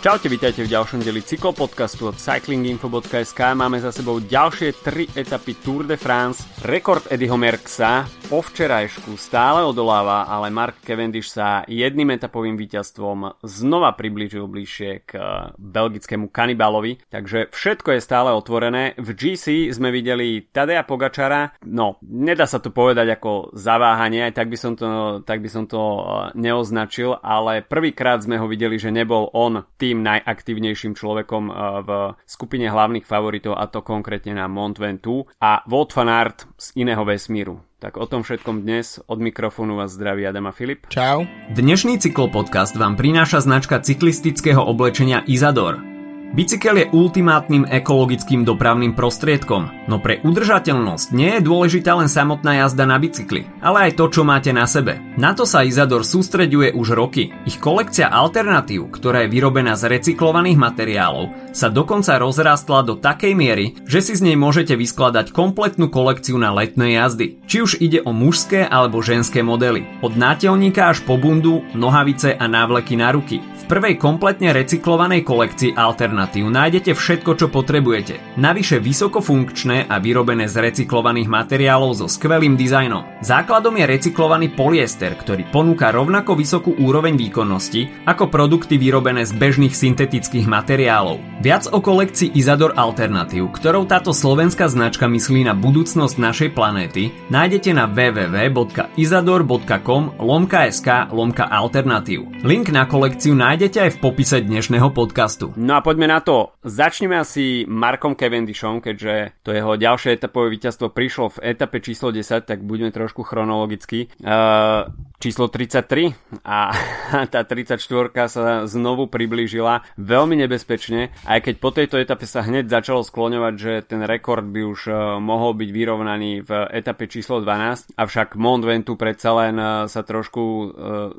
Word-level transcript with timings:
Čaute, 0.00 0.32
vítajte 0.32 0.64
v 0.64 0.72
ďalšom 0.72 1.04
deli 1.04 1.20
cyklopodcastu 1.20 2.08
od 2.08 2.16
cyclinginfo.sk. 2.16 3.36
Máme 3.52 3.84
za 3.84 3.92
sebou 3.92 4.16
ďalšie 4.16 4.80
tri 4.80 5.04
etapy 5.12 5.60
Tour 5.60 5.84
de 5.84 6.00
France. 6.00 6.40
Rekord 6.64 7.12
Eddieho 7.12 7.36
Merksa 7.36 8.08
po 8.30 8.46
včerajšku 8.46 9.18
stále 9.18 9.66
odoláva, 9.66 10.22
ale 10.22 10.54
Mark 10.54 10.78
Cavendish 10.86 11.34
sa 11.34 11.66
jedným 11.66 12.14
etapovým 12.14 12.54
víťazstvom 12.54 13.42
znova 13.42 13.90
priblížil 13.98 14.46
bližšie 14.46 15.02
k 15.02 15.10
eh, 15.18 15.50
belgickému 15.58 16.30
kanibalovi. 16.30 17.02
Takže 17.10 17.50
všetko 17.50 17.98
je 17.98 18.06
stále 18.06 18.30
otvorené. 18.30 18.94
V 19.02 19.18
GC 19.18 19.74
sme 19.74 19.90
videli 19.90 20.46
Tadea 20.46 20.86
Pogačara. 20.86 21.58
No, 21.66 21.98
nedá 22.06 22.46
sa 22.46 22.62
to 22.62 22.70
povedať 22.70 23.18
ako 23.18 23.50
zaváhanie, 23.50 24.30
aj 24.30 24.38
tak 24.38 24.46
by 24.46 24.58
som 24.62 24.78
to, 24.78 24.86
tak 25.26 25.42
by 25.42 25.50
som 25.50 25.66
to 25.66 25.82
eh, 25.82 26.02
neoznačil, 26.38 27.18
ale 27.18 27.66
prvýkrát 27.66 28.22
sme 28.22 28.38
ho 28.38 28.46
videli, 28.46 28.78
že 28.78 28.94
nebol 28.94 29.26
on 29.34 29.66
tým 29.74 30.06
najaktívnejším 30.06 30.94
človekom 30.94 31.50
eh, 31.50 31.54
v 31.82 31.90
skupine 32.30 32.70
hlavných 32.70 33.02
favoritov 33.02 33.58
a 33.58 33.66
to 33.66 33.82
konkrétne 33.82 34.38
na 34.38 34.46
Mont 34.46 34.78
Ventoux 34.78 35.26
a 35.42 35.66
Wout 35.66 35.90
van 35.98 36.06
Aert 36.06 36.46
z 36.54 36.78
iného 36.78 37.02
vesmíru. 37.02 37.69
Tak 37.80 37.96
o 37.96 38.04
tom 38.04 38.20
všetkom 38.20 38.60
dnes 38.60 39.00
od 39.08 39.24
mikrofónu 39.24 39.80
vás 39.80 39.96
zdraví 39.96 40.28
Adam 40.28 40.46
a 40.46 40.52
Filip. 40.52 40.84
Čau. 40.92 41.24
Dnešný 41.48 41.96
cyklopodcast 41.96 42.76
vám 42.76 43.00
prináša 43.00 43.40
značka 43.40 43.80
cyklistického 43.80 44.60
oblečenia 44.60 45.24
Izador– 45.24 45.80
Bicykel 46.30 46.78
je 46.78 46.86
ultimátnym 46.94 47.66
ekologickým 47.66 48.46
dopravným 48.46 48.94
prostriedkom, 48.94 49.90
no 49.90 49.98
pre 49.98 50.22
udržateľnosť 50.22 51.10
nie 51.10 51.34
je 51.34 51.42
dôležitá 51.42 51.98
len 51.98 52.06
samotná 52.06 52.62
jazda 52.62 52.86
na 52.86 53.02
bicykli, 53.02 53.50
ale 53.58 53.90
aj 53.90 53.98
to, 53.98 54.06
čo 54.14 54.22
máte 54.22 54.54
na 54.54 54.62
sebe. 54.62 55.02
Na 55.18 55.34
to 55.34 55.42
sa 55.42 55.66
Izador 55.66 56.06
sústreďuje 56.06 56.70
už 56.78 56.94
roky. 56.94 57.34
Ich 57.50 57.58
kolekcia 57.58 58.14
alternatív, 58.14 58.94
ktorá 58.94 59.26
je 59.26 59.32
vyrobená 59.34 59.74
z 59.74 59.90
recyklovaných 59.90 60.54
materiálov, 60.54 61.50
sa 61.50 61.66
dokonca 61.66 62.14
rozrástla 62.22 62.86
do 62.86 62.94
takej 62.94 63.34
miery, 63.34 63.74
že 63.82 63.98
si 63.98 64.14
z 64.14 64.30
nej 64.30 64.38
môžete 64.38 64.78
vyskladať 64.78 65.34
kompletnú 65.34 65.90
kolekciu 65.90 66.38
na 66.38 66.54
letné 66.54 66.94
jazdy. 66.94 67.42
Či 67.50 67.56
už 67.58 67.72
ide 67.82 68.06
o 68.06 68.14
mužské 68.14 68.62
alebo 68.62 69.02
ženské 69.02 69.42
modely. 69.42 69.82
Od 69.98 70.14
nátelníka 70.14 70.94
až 70.94 71.02
po 71.02 71.18
bundu, 71.18 71.66
nohavice 71.74 72.38
a 72.38 72.46
návleky 72.46 72.94
na 72.94 73.10
ruky. 73.10 73.42
V 73.42 73.62
prvej 73.66 73.98
kompletne 73.98 74.54
recyklovanej 74.54 75.26
kolekcii 75.26 75.74
alternatív 75.74 76.19
alternatív 76.20 76.52
nájdete 76.52 76.92
všetko, 76.92 77.40
čo 77.40 77.48
potrebujete. 77.48 78.36
Navyše 78.36 78.76
vysokofunkčné 78.76 79.88
a 79.88 79.96
vyrobené 79.96 80.52
z 80.52 80.68
recyklovaných 80.68 81.32
materiálov 81.32 81.96
so 81.96 82.12
skvelým 82.12 82.60
dizajnom. 82.60 83.24
Základom 83.24 83.80
je 83.80 83.88
recyklovaný 83.88 84.52
polyester, 84.52 85.16
ktorý 85.16 85.48
ponúka 85.48 85.88
rovnako 85.88 86.36
vysokú 86.36 86.76
úroveň 86.76 87.16
výkonnosti 87.16 88.04
ako 88.04 88.28
produkty 88.28 88.76
vyrobené 88.76 89.24
z 89.24 89.32
bežných 89.32 89.72
syntetických 89.72 90.44
materiálov. 90.44 91.24
Viac 91.40 91.72
o 91.72 91.80
kolekcii 91.80 92.36
Izador 92.36 92.76
Alternatív, 92.76 93.48
ktorou 93.56 93.88
táto 93.88 94.12
slovenská 94.12 94.68
značka 94.68 95.08
myslí 95.08 95.48
na 95.48 95.56
budúcnosť 95.56 96.20
našej 96.20 96.52
planéty, 96.52 97.16
nájdete 97.32 97.72
na 97.72 97.88
www.izador.com 97.88 100.20
lomka 100.20 100.68
sk 100.68 101.08
lomka 101.16 101.48
alternatív. 101.48 102.28
Link 102.44 102.68
na 102.68 102.84
kolekciu 102.84 103.32
nájdete 103.32 103.88
aj 103.88 103.96
v 103.96 104.00
popise 104.04 104.44
dnešného 104.44 104.92
podcastu. 104.92 105.56
No 105.56 105.80
a 105.80 105.82
poďme 105.86 106.09
na 106.10 106.18
to. 106.18 106.50
Začneme 106.66 107.14
asi 107.22 107.62
Markom 107.70 108.18
Cavendishom, 108.18 108.82
keďže 108.82 109.38
to 109.46 109.54
jeho 109.54 109.78
ďalšie 109.78 110.18
etapové 110.18 110.50
víťazstvo 110.58 110.90
prišlo 110.90 111.38
v 111.38 111.54
etape 111.54 111.78
číslo 111.78 112.10
10, 112.10 112.42
tak 112.42 112.66
budeme 112.66 112.90
trošku 112.90 113.22
chronologicky. 113.22 114.10
Uh, 114.18 114.90
číslo 115.22 115.46
33 115.46 116.42
a 116.42 116.74
tá 117.32 117.40
34 117.46 117.78
sa 118.26 118.66
znovu 118.66 119.06
priblížila 119.06 119.86
veľmi 120.00 120.34
nebezpečne, 120.42 121.14
aj 121.28 121.38
keď 121.46 121.54
po 121.62 121.70
tejto 121.70 121.96
etape 122.02 122.26
sa 122.26 122.42
hneď 122.42 122.66
začalo 122.66 123.06
skloňovať, 123.06 123.54
že 123.54 123.72
ten 123.86 124.02
rekord 124.02 124.42
by 124.42 124.60
už 124.66 124.80
uh, 124.90 124.96
mohol 125.22 125.54
byť 125.54 125.70
vyrovnaný 125.70 126.42
v 126.42 126.50
etape 126.74 127.06
číslo 127.06 127.38
12, 127.44 127.94
avšak 127.94 128.34
Mont 128.34 128.64
Ventoux 128.64 128.98
predsa 128.98 129.30
len 129.46 129.54
uh, 129.56 129.86
sa 129.86 130.02
trošku 130.02 130.42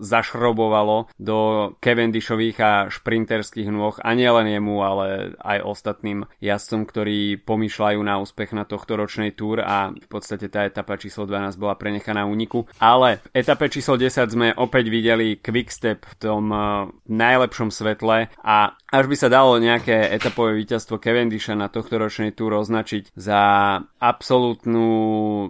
zašrobovalo 0.01 1.13
do 1.21 1.71
Cavendishových 1.79 2.57
a 2.59 2.71
šprinterských 2.89 3.69
nôh 3.69 3.93
a 4.01 4.09
nielen 4.17 4.49
jemu, 4.49 4.80
ale 4.81 5.37
aj 5.39 5.63
ostatným 5.63 6.25
jazdcom, 6.43 6.85
ktorí 6.85 7.41
pomýšľajú 7.41 7.99
na 8.01 8.19
úspech 8.19 8.51
na 8.51 8.67
tohto 8.67 8.97
ročnej 8.97 9.33
túr 9.33 9.61
a 9.61 9.93
v 9.93 10.07
podstate 10.09 10.51
tá 10.51 10.65
etapa 10.67 10.97
číslo 10.97 11.25
12 11.25 11.55
bola 11.57 11.77
prenechaná 11.79 12.27
úniku. 12.27 12.67
Ale 12.77 13.23
v 13.31 13.41
etape 13.41 13.69
číslo 13.71 13.95
10 13.95 14.35
sme 14.35 14.47
opäť 14.57 14.91
videli 14.91 15.39
Quickstep 15.39 16.05
v 16.05 16.15
tom 16.19 16.51
uh, 16.51 16.89
najlepšom 17.07 17.69
svetle 17.71 18.27
a 18.31 18.55
až 18.91 19.05
by 19.07 19.15
sa 19.15 19.31
dalo 19.31 19.55
nejaké 19.55 20.11
etapové 20.11 20.59
víťazstvo 20.59 20.99
Cavendisha 20.99 21.55
na 21.55 21.71
tohto 21.71 21.95
ročnej 21.95 22.35
túr 22.35 22.51
označiť 22.59 23.15
za 23.15 23.39
absolútnu, 24.03 24.87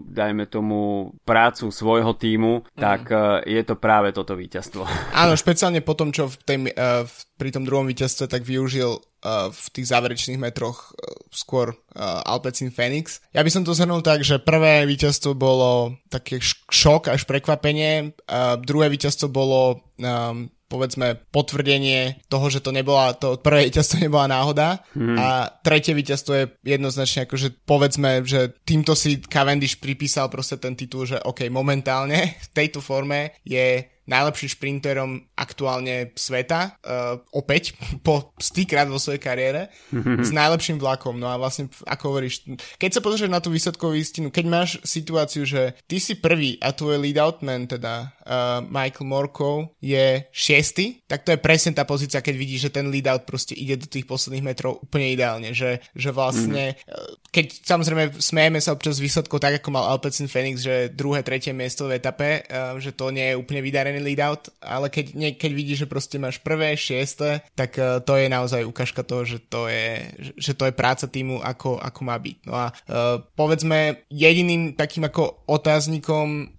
dajme 0.06 0.46
tomu, 0.46 1.12
prácu 1.25 1.74
svojho 1.74 2.14
týmu, 2.14 2.62
mm. 2.62 2.78
tak 2.78 3.09
uh, 3.09 3.41
je 3.41 3.62
to 3.66 3.75
práve 3.81 4.14
toto 4.14 4.38
víťazstvo. 4.38 4.86
Áno, 5.18 5.34
špeciálne 5.34 5.81
po 5.81 5.97
tom, 5.97 6.14
čo 6.14 6.30
v, 6.30 6.36
tej, 6.46 6.58
uh, 6.78 7.03
v, 7.08 7.16
pri 7.41 7.50
tom 7.50 7.66
druhom 7.66 7.90
víťazstve 7.90 8.29
tak 8.29 8.46
využil 8.46 9.02
uh, 9.02 9.50
v 9.50 9.66
tých 9.74 9.90
záverečných 9.90 10.38
metroch 10.38 10.94
uh, 10.94 11.18
skôr 11.34 11.74
uh, 11.74 12.22
Alpecin 12.22 12.69
Phoenix. 12.69 13.18
Ja 13.34 13.41
by 13.41 13.50
som 13.50 13.66
to 13.66 13.74
zhrnul 13.74 14.06
tak, 14.06 14.22
že 14.22 14.38
prvé 14.38 14.85
víťazstvo 14.85 15.34
bolo 15.34 15.97
také 16.13 16.38
šok 16.69 17.09
až 17.09 17.25
prekvapenie, 17.25 18.13
uh, 18.29 18.62
druhé 18.62 18.94
víťazstvo 18.94 19.34
bolo 19.34 19.81
um, 19.97 20.53
povedzme 20.72 21.19
potvrdenie 21.35 22.24
toho, 22.31 22.47
že 22.47 22.63
to 22.63 22.72
nebola, 22.72 23.12
to 23.12 23.35
prvé 23.41 23.68
víťazstvo 23.68 24.00
nebola 24.08 24.31
náhoda 24.31 24.79
hmm. 24.96 25.18
a 25.19 25.28
tretie 25.66 25.91
víťazstvo 25.91 26.31
je 26.31 26.46
jednoznačne 26.63 27.28
akože 27.28 27.68
povedzme, 27.68 28.23
že 28.23 28.56
týmto 28.63 28.96
si 28.96 29.19
Cavendish 29.19 29.84
pripísal 29.84 30.31
proste 30.31 30.56
ten 30.56 30.79
titul, 30.79 31.03
že 31.03 31.19
OK, 31.19 31.52
momentálne 31.52 32.40
v 32.40 32.47
tejto 32.56 32.79
forme 32.79 33.35
je 33.44 33.84
najlepším 34.12 34.50
šprinterom 34.52 35.24
aktuálne 35.40 36.12
sveta, 36.20 36.76
uh, 36.84 37.24
opäť 37.32 37.80
po 38.06 38.36
stýkrát 38.36 38.92
vo 38.92 39.00
svojej 39.00 39.24
kariére, 39.24 39.72
s 40.20 40.36
najlepším 40.36 40.76
vlakom. 40.76 41.16
No 41.16 41.32
a 41.32 41.40
vlastne, 41.40 41.72
ako 41.88 42.04
hovoríš, 42.12 42.44
keď 42.76 43.00
sa 43.00 43.02
pozrieš 43.02 43.32
na 43.32 43.40
tú 43.40 43.48
výsledkovú 43.54 43.96
istinu, 43.96 44.28
keď 44.28 44.46
máš 44.52 44.70
situáciu, 44.84 45.48
že 45.48 45.80
ty 45.88 46.04
si 46.04 46.20
prvý 46.20 46.60
a 46.60 46.76
tvoj 46.76 47.00
lead-out 47.00 47.40
man, 47.46 47.72
teda 47.72 48.12
uh, 48.28 48.60
Michael 48.68 49.08
Morkov, 49.08 49.72
je 49.80 50.28
šiestý, 50.36 51.00
tak 51.08 51.24
to 51.24 51.32
je 51.32 51.40
presne 51.40 51.72
tá 51.72 51.88
pozícia, 51.88 52.20
keď 52.20 52.36
vidíš, 52.36 52.62
že 52.68 52.76
ten 52.76 52.92
lead-out 52.92 53.24
proste 53.24 53.56
ide 53.56 53.80
do 53.80 53.88
tých 53.88 54.04
posledných 54.10 54.44
metrov 54.44 54.84
úplne 54.84 55.14
ideálne, 55.14 55.56
že, 55.56 55.80
že 55.96 56.10
vlastne, 56.12 56.76
mm. 56.76 57.32
keď 57.32 57.46
samozrejme 57.64 58.04
smejeme 58.20 58.60
sa 58.60 58.76
občas 58.76 59.00
výsledkov 59.00 59.40
tak, 59.40 59.62
ako 59.62 59.70
mal 59.72 59.88
Alpecin 59.88 60.28
Phoenix, 60.28 60.66
že 60.66 60.92
druhé, 60.92 61.24
tretie 61.24 61.54
miesto 61.56 61.88
v 61.88 62.02
etape, 62.02 62.44
uh, 62.50 62.76
že 62.82 62.92
to 62.92 63.14
nie 63.14 63.32
je 63.32 63.40
úplne 63.40 63.62
vydarený 63.62 64.01
lead 64.02 64.20
out, 64.20 64.50
ale 64.60 64.90
keď, 64.90 65.06
nie, 65.14 65.30
keď 65.38 65.52
vidíš, 65.54 65.78
že 65.86 65.92
proste 65.92 66.18
máš 66.18 66.42
prvé, 66.42 66.74
šieste, 66.74 67.46
tak 67.54 67.78
uh, 67.78 68.02
to 68.02 68.18
je 68.18 68.28
naozaj 68.28 68.66
ukážka 68.66 69.06
toho, 69.06 69.24
že 69.24 69.38
to 69.38 69.70
je, 69.70 70.10
že 70.36 70.58
to 70.58 70.68
je 70.68 70.74
práca 70.74 71.06
týmu, 71.06 71.40
ako, 71.40 71.78
ako 71.78 72.00
má 72.02 72.18
byť. 72.18 72.38
No 72.50 72.54
a 72.58 72.68
uh, 72.74 73.22
povedzme 73.38 74.04
jediným 74.10 74.74
takým 74.74 75.06
ako 75.06 75.46
otáznikom 75.48 76.52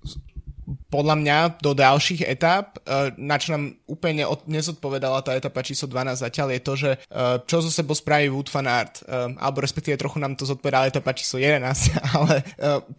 podľa 0.93 1.17
mňa 1.17 1.39
do 1.65 1.73
ďalších 1.73 2.29
etap, 2.29 2.77
e, 2.85 3.17
na 3.17 3.41
čo 3.41 3.57
nám 3.57 3.73
úplne 3.89 4.29
nezodpovedala 4.45 5.25
tá 5.25 5.33
etapa 5.33 5.65
číslo 5.65 5.89
12 5.89 6.21
zatiaľ, 6.21 6.53
je 6.53 6.61
to, 6.61 6.75
že 6.77 6.91
e, 6.93 6.99
čo 7.49 7.65
zo 7.65 7.73
sebou 7.73 7.97
spraví 7.97 8.29
Wood 8.29 8.53
Van 8.53 8.69
Aert, 8.69 9.01
e, 9.01 9.33
alebo 9.41 9.65
respektíve 9.65 9.97
trochu 9.97 10.21
nám 10.21 10.37
to 10.37 10.45
zodpovedala 10.45 10.93
etapa 10.93 11.17
číslo 11.17 11.41
11, 11.41 11.97
ale 12.21 12.45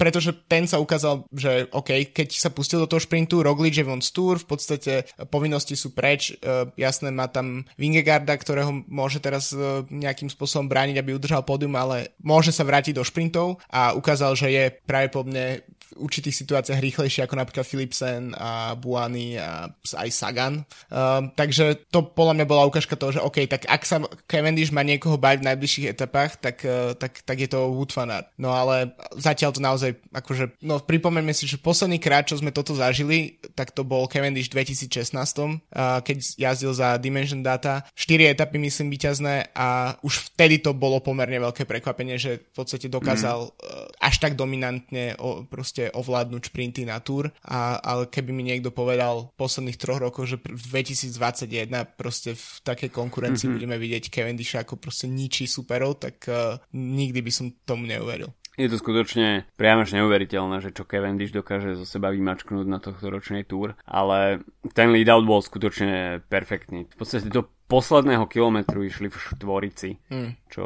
pretože 0.01 0.33
ten 0.49 0.65
sa 0.65 0.81
ukázal, 0.81 1.29
že 1.29 1.69
OK, 1.69 2.09
keď 2.09 2.33
sa 2.33 2.49
pustil 2.49 2.81
do 2.81 2.89
toho 2.89 2.97
šprintu, 2.97 3.45
Roglič 3.45 3.77
je 3.77 3.85
von 3.85 4.01
Tour, 4.01 4.41
v 4.41 4.47
podstate 4.49 5.05
povinnosti 5.29 5.77
sú 5.77 5.93
preč, 5.93 6.33
jasné, 6.75 7.13
má 7.13 7.29
tam 7.29 7.67
Vingegarda, 7.77 8.33
ktorého 8.35 8.73
môže 8.89 9.21
teraz 9.21 9.51
nejakým 9.89 10.31
spôsobom 10.31 10.65
brániť, 10.65 10.97
aby 10.97 11.15
udržal 11.17 11.45
pódium, 11.45 11.75
ale 11.77 12.15
môže 12.21 12.49
sa 12.49 12.65
vrátiť 12.65 12.97
do 12.97 13.03
šprintov 13.03 13.59
a 13.69 13.93
ukázal, 13.93 14.33
že 14.33 14.47
je 14.49 14.63
pravdepodobne 14.87 15.65
v 15.93 16.09
určitých 16.09 16.35
situáciách 16.35 16.79
rýchlejší 16.79 17.19
ako 17.25 17.35
napríklad 17.37 17.65
Philipsen 17.83 18.31
a 18.39 18.79
Buany 18.79 19.35
a 19.35 19.67
aj 19.99 20.09
Sagan. 20.15 20.63
Um, 20.87 21.35
takže 21.35 21.83
to 21.91 22.07
podľa 22.07 22.39
mňa 22.39 22.45
bola 22.47 22.63
ukážka 22.63 22.95
toho, 22.95 23.19
že 23.19 23.19
OK, 23.19 23.43
tak 23.51 23.67
ak 23.67 23.83
sa 23.83 23.99
Cavendish 24.23 24.71
má 24.71 24.87
niekoho 24.87 25.19
bať 25.19 25.43
v 25.43 25.47
najbližších 25.51 25.91
etapách, 25.91 26.39
tak, 26.39 26.63
uh, 26.63 26.95
tak, 26.95 27.19
tak 27.27 27.37
je 27.43 27.51
to 27.51 27.75
Wood 27.75 27.91
van 27.91 28.15
Aert. 28.15 28.31
No 28.39 28.55
ale 28.55 28.95
zatiaľ 29.19 29.51
to 29.51 29.59
naozaj, 29.59 29.91
akože, 30.15 30.63
no 30.63 30.79
pripomeňme 30.79 31.35
si, 31.35 31.43
že 31.43 31.59
posledný 31.59 31.99
krát, 31.99 32.23
čo 32.23 32.39
sme 32.39 32.55
toto 32.55 32.71
zažili, 32.71 33.43
tak 33.59 33.75
to 33.75 33.83
bol 33.83 34.07
Cavendish 34.07 34.47
v 34.47 34.63
2016, 34.63 35.11
uh, 35.11 35.99
keď 35.99 36.17
jazdil 36.39 36.71
za 36.71 36.95
Dimension 36.95 37.43
Data. 37.43 37.83
4 37.99 38.31
etapy, 38.31 38.55
myslím, 38.63 38.95
vyťazné 38.95 39.51
a 39.51 39.99
už 39.99 40.31
vtedy 40.31 40.63
to 40.63 40.71
bolo 40.71 41.03
pomerne 41.03 41.35
veľké 41.35 41.67
prekvapenie, 41.67 42.15
že 42.15 42.39
v 42.39 42.53
podstate 42.55 42.87
dokázal 42.87 43.51
mm. 43.51 43.99
až 43.99 44.15
tak 44.23 44.39
dominantne 44.39 45.19
o, 45.19 45.43
proste 45.43 45.91
ovládnuť 45.91 46.53
šprinty 46.53 46.85
na 46.85 47.01
túr 47.01 47.33
a 47.41 47.72
a, 47.73 47.81
ale 47.81 48.05
keby 48.05 48.29
mi 48.29 48.45
niekto 48.45 48.69
povedal 48.69 49.33
v 49.33 49.37
posledných 49.41 49.81
troch 49.81 49.97
rokoch, 49.97 50.29
že 50.29 50.37
v 50.37 50.85
2021 50.85 51.73
proste 51.97 52.37
v 52.37 52.45
takej 52.61 52.93
konkurencii 52.93 53.49
mm-hmm. 53.49 53.57
budeme 53.57 53.77
vidieť 53.81 54.13
Cavendish 54.13 54.53
ako 54.53 54.77
proste 54.77 55.09
ničí 55.09 55.49
superov, 55.49 55.97
tak 55.97 56.21
uh, 56.29 56.61
nikdy 56.73 57.25
by 57.25 57.31
som 57.33 57.49
tomu 57.65 57.89
neuveril. 57.89 58.29
Je 58.53 58.69
to 58.69 58.77
skutočne 58.77 59.49
priam 59.57 59.81
až 59.81 59.97
neuveriteľné, 59.97 60.61
že 60.61 60.69
čo 60.69 60.85
Cavendish 60.85 61.33
dokáže 61.33 61.73
zo 61.73 61.89
seba 61.89 62.13
vymačknúť 62.13 62.65
na 62.69 62.77
tohto 62.77 63.09
ročnej 63.09 63.49
túr, 63.49 63.73
ale 63.81 64.45
ten 64.77 64.93
lead-out 64.93 65.25
bol 65.25 65.41
skutočne 65.41 66.21
perfektný. 66.29 66.85
V 66.85 66.97
podstate 67.01 67.33
to 67.33 67.49
posledného 67.73 68.29
kilometru 68.29 68.85
išli 68.85 69.09
v 69.09 69.17
štvorici, 69.17 69.97
hmm. 70.13 70.45
čo 70.45 70.65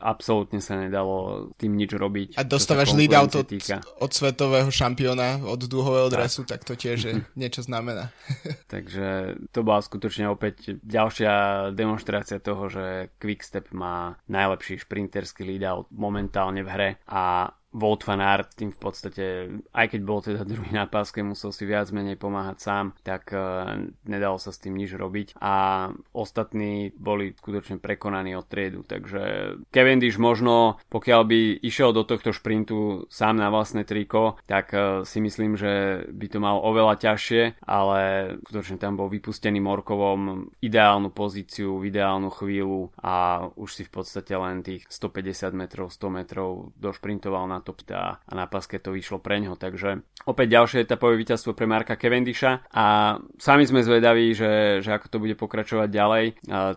absolútne 0.00 0.64
sa 0.64 0.80
nedalo 0.80 1.52
tým 1.60 1.76
nič 1.76 1.92
robiť. 1.92 2.40
A 2.40 2.48
dostávaš 2.48 2.96
lead 2.96 3.12
out 3.12 3.36
od, 3.36 3.52
od 4.00 4.10
svetového 4.10 4.72
šampióna, 4.72 5.44
od 5.44 5.60
dúhového 5.68 6.08
tak. 6.08 6.16
dresu, 6.16 6.48
tak 6.48 6.64
to 6.64 6.72
tiež 6.72 6.98
je, 7.04 7.14
niečo 7.42 7.60
znamená. 7.60 8.08
Takže 8.72 9.36
to 9.52 9.60
bola 9.60 9.84
skutočne 9.84 10.32
opäť 10.32 10.80
ďalšia 10.80 11.68
demonstrácia 11.76 12.40
toho, 12.40 12.72
že 12.72 13.12
Quickstep 13.20 13.68
má 13.76 14.16
najlepší 14.32 14.80
šprinterský 14.80 15.44
lead 15.44 15.68
out 15.68 15.92
momentálne 15.92 16.64
v 16.64 16.72
hre 16.72 16.90
a 17.04 17.52
Wout 17.70 18.02
van 18.02 18.18
Aert 18.18 18.58
tým 18.58 18.74
v 18.74 18.78
podstate, 18.82 19.24
aj 19.70 19.86
keď 19.94 20.00
bol 20.02 20.18
teda 20.18 20.42
druhý 20.42 20.74
na 20.74 20.90
páske, 20.90 21.22
musel 21.22 21.54
si 21.54 21.62
viac 21.62 21.86
menej 21.94 22.18
pomáhať 22.18 22.58
sám, 22.58 22.86
tak 23.06 23.30
uh, 23.30 23.86
nedalo 24.10 24.42
sa 24.42 24.50
s 24.50 24.58
tým 24.58 24.74
nič 24.74 24.98
robiť. 24.98 25.38
A 25.38 25.86
ostatní 26.10 26.90
boli 26.98 27.30
skutočne 27.38 27.78
prekonaní 27.78 28.34
od 28.34 28.50
triedu, 28.50 28.82
takže 28.82 29.54
Cavendish 29.70 30.18
možno, 30.18 30.82
pokiaľ 30.90 31.22
by 31.22 31.40
išiel 31.62 31.94
do 31.94 32.02
tohto 32.02 32.34
šprintu 32.34 33.06
sám 33.06 33.38
na 33.38 33.54
vlastné 33.54 33.86
triko, 33.86 34.34
tak 34.50 34.74
uh, 34.74 35.06
si 35.06 35.22
myslím, 35.22 35.54
že 35.54 36.04
by 36.10 36.26
to 36.26 36.38
mal 36.42 36.58
oveľa 36.58 36.98
ťažšie, 36.98 37.62
ale 37.62 38.34
skutočne 38.50 38.82
tam 38.82 38.98
bol 38.98 39.06
vypustený 39.06 39.62
Morkovom 39.62 40.50
ideálnu 40.58 41.14
pozíciu, 41.14 41.86
ideálnu 41.86 42.34
chvíľu 42.34 42.90
a 42.98 43.46
už 43.54 43.70
si 43.70 43.82
v 43.86 43.94
podstate 43.94 44.34
len 44.34 44.66
tých 44.66 44.90
150 44.90 45.54
metrov, 45.54 45.86
100 45.94 46.10
metrov 46.10 46.74
došprintoval 46.74 47.46
na 47.46 47.59
top 47.60 47.80
a, 47.90 48.20
a 48.20 48.32
na 48.36 48.44
paske 48.44 48.76
to 48.76 48.92
vyšlo 48.92 49.18
pre 49.18 49.40
ňo. 49.40 49.56
Takže 49.56 50.04
opäť 50.28 50.46
ďalšie 50.52 50.84
etapové 50.84 51.16
víťazstvo 51.16 51.56
pre 51.56 51.64
Marka 51.64 51.96
Cavendisha 51.96 52.60
a 52.70 53.16
sami 53.40 53.64
sme 53.64 53.80
zvedaví, 53.80 54.36
že, 54.36 54.84
že 54.84 54.90
ako 54.92 55.06
to 55.08 55.18
bude 55.18 55.34
pokračovať 55.40 55.88
ďalej. 55.88 56.24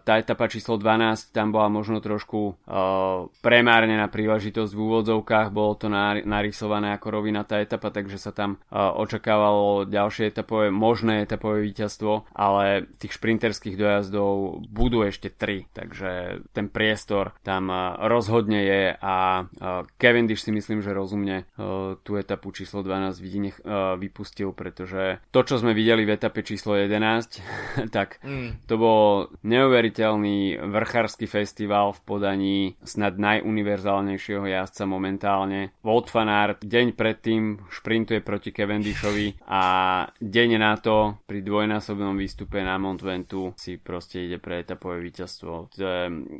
Tá 0.04 0.14
etapa 0.16 0.48
číslo 0.48 0.80
12 0.80 1.36
tam 1.36 1.52
bola 1.52 1.68
možno 1.68 2.00
trošku 2.00 2.40
uh, 2.40 3.28
premárnená 3.44 4.08
príležitosť 4.08 4.72
v 4.72 4.80
úvodzovkách, 4.80 5.52
bolo 5.52 5.76
to 5.76 5.92
narysované 6.24 6.96
ako 6.96 7.08
rovina 7.20 7.44
tá 7.44 7.60
etapa, 7.60 7.92
takže 7.92 8.18
sa 8.18 8.32
tam 8.32 8.58
uh, 8.72 8.96
očakávalo 8.96 9.86
ďalšie 9.86 10.32
etapové, 10.32 10.72
možné 10.72 11.28
etapové 11.28 11.68
víťazstvo, 11.68 12.32
ale 12.32 12.88
tých 12.98 13.20
šprinterských 13.20 13.76
dojazdov 13.76 14.66
budú 14.72 15.04
ešte 15.04 15.28
3, 15.28 15.68
takže 15.76 16.12
ten 16.56 16.72
priestor 16.72 17.36
tam 17.44 17.68
uh, 17.68 18.00
rozhodne 18.08 18.64
je 18.64 18.84
a 18.96 19.46
Cavendish 20.00 20.46
si 20.46 20.52
myslím 20.56 20.73
myslím, 20.74 20.90
že 20.90 20.98
rozumne 20.98 21.38
uh, 21.54 21.94
tú 22.02 22.18
etapu 22.18 22.50
číslo 22.50 22.82
12 22.82 23.22
vidí 23.22 23.54
uh, 23.54 23.94
vypustil, 23.94 24.58
pretože 24.58 25.22
to, 25.30 25.46
čo 25.46 25.62
sme 25.62 25.78
videli 25.78 26.02
v 26.02 26.18
etape 26.18 26.42
číslo 26.42 26.74
11, 26.74 26.98
tak 27.96 28.18
mm. 28.26 28.66
to 28.66 28.76
bol 28.82 29.30
neuveriteľný 29.46 30.66
vrchársky 30.66 31.30
festival 31.30 31.94
v 31.94 32.02
podaní 32.10 32.58
snad 32.82 33.22
najuniverzálnejšieho 33.22 34.50
jazdca 34.50 34.84
momentálne. 34.90 35.78
Wout 35.86 36.10
van 36.10 36.34
Aert 36.34 36.66
deň 36.66 36.98
predtým 36.98 37.62
šprintuje 37.70 38.26
proti 38.26 38.50
Cavendishovi 38.50 39.46
a 39.46 39.64
deň 40.18 40.50
na 40.58 40.74
to 40.82 41.22
pri 41.30 41.46
dvojnásobnom 41.46 42.18
výstupe 42.18 42.66
na 42.66 42.82
Mont 42.82 42.98
Ventu 42.98 43.54
si 43.62 43.78
proste 43.78 44.26
ide 44.26 44.42
pre 44.42 44.66
etapové 44.66 44.98
víťazstvo. 45.06 45.70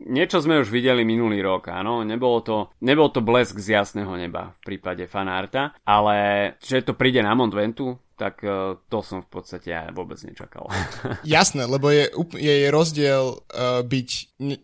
Niečo 0.10 0.42
sme 0.42 0.58
už 0.58 0.74
videli 0.74 1.06
minulý 1.06 1.46
rok, 1.46 1.70
áno, 1.70 2.02
nebolo 2.02 2.42
to, 2.42 2.58
nebol 2.82 3.14
to 3.14 3.22
blesk 3.22 3.62
z 3.62 3.78
jasného 3.84 4.23
neba 4.24 4.56
v 4.64 4.74
prípade 4.74 5.04
fanárta, 5.06 5.76
ale 5.84 6.56
že 6.64 6.80
to 6.82 6.96
príde 6.96 7.20
na 7.20 7.36
Mont 7.36 7.52
Ventu, 7.52 7.92
tak 8.14 8.46
uh, 8.46 8.78
to 8.88 9.02
som 9.02 9.26
v 9.26 9.30
podstate 9.30 9.74
ja 9.74 9.90
vôbec 9.90 10.22
nečakal. 10.22 10.70
Jasné, 11.26 11.66
lebo 11.66 11.90
je, 11.90 12.14
je 12.38 12.70
rozdiel 12.70 13.42
uh, 13.42 13.82
byť 13.82 14.10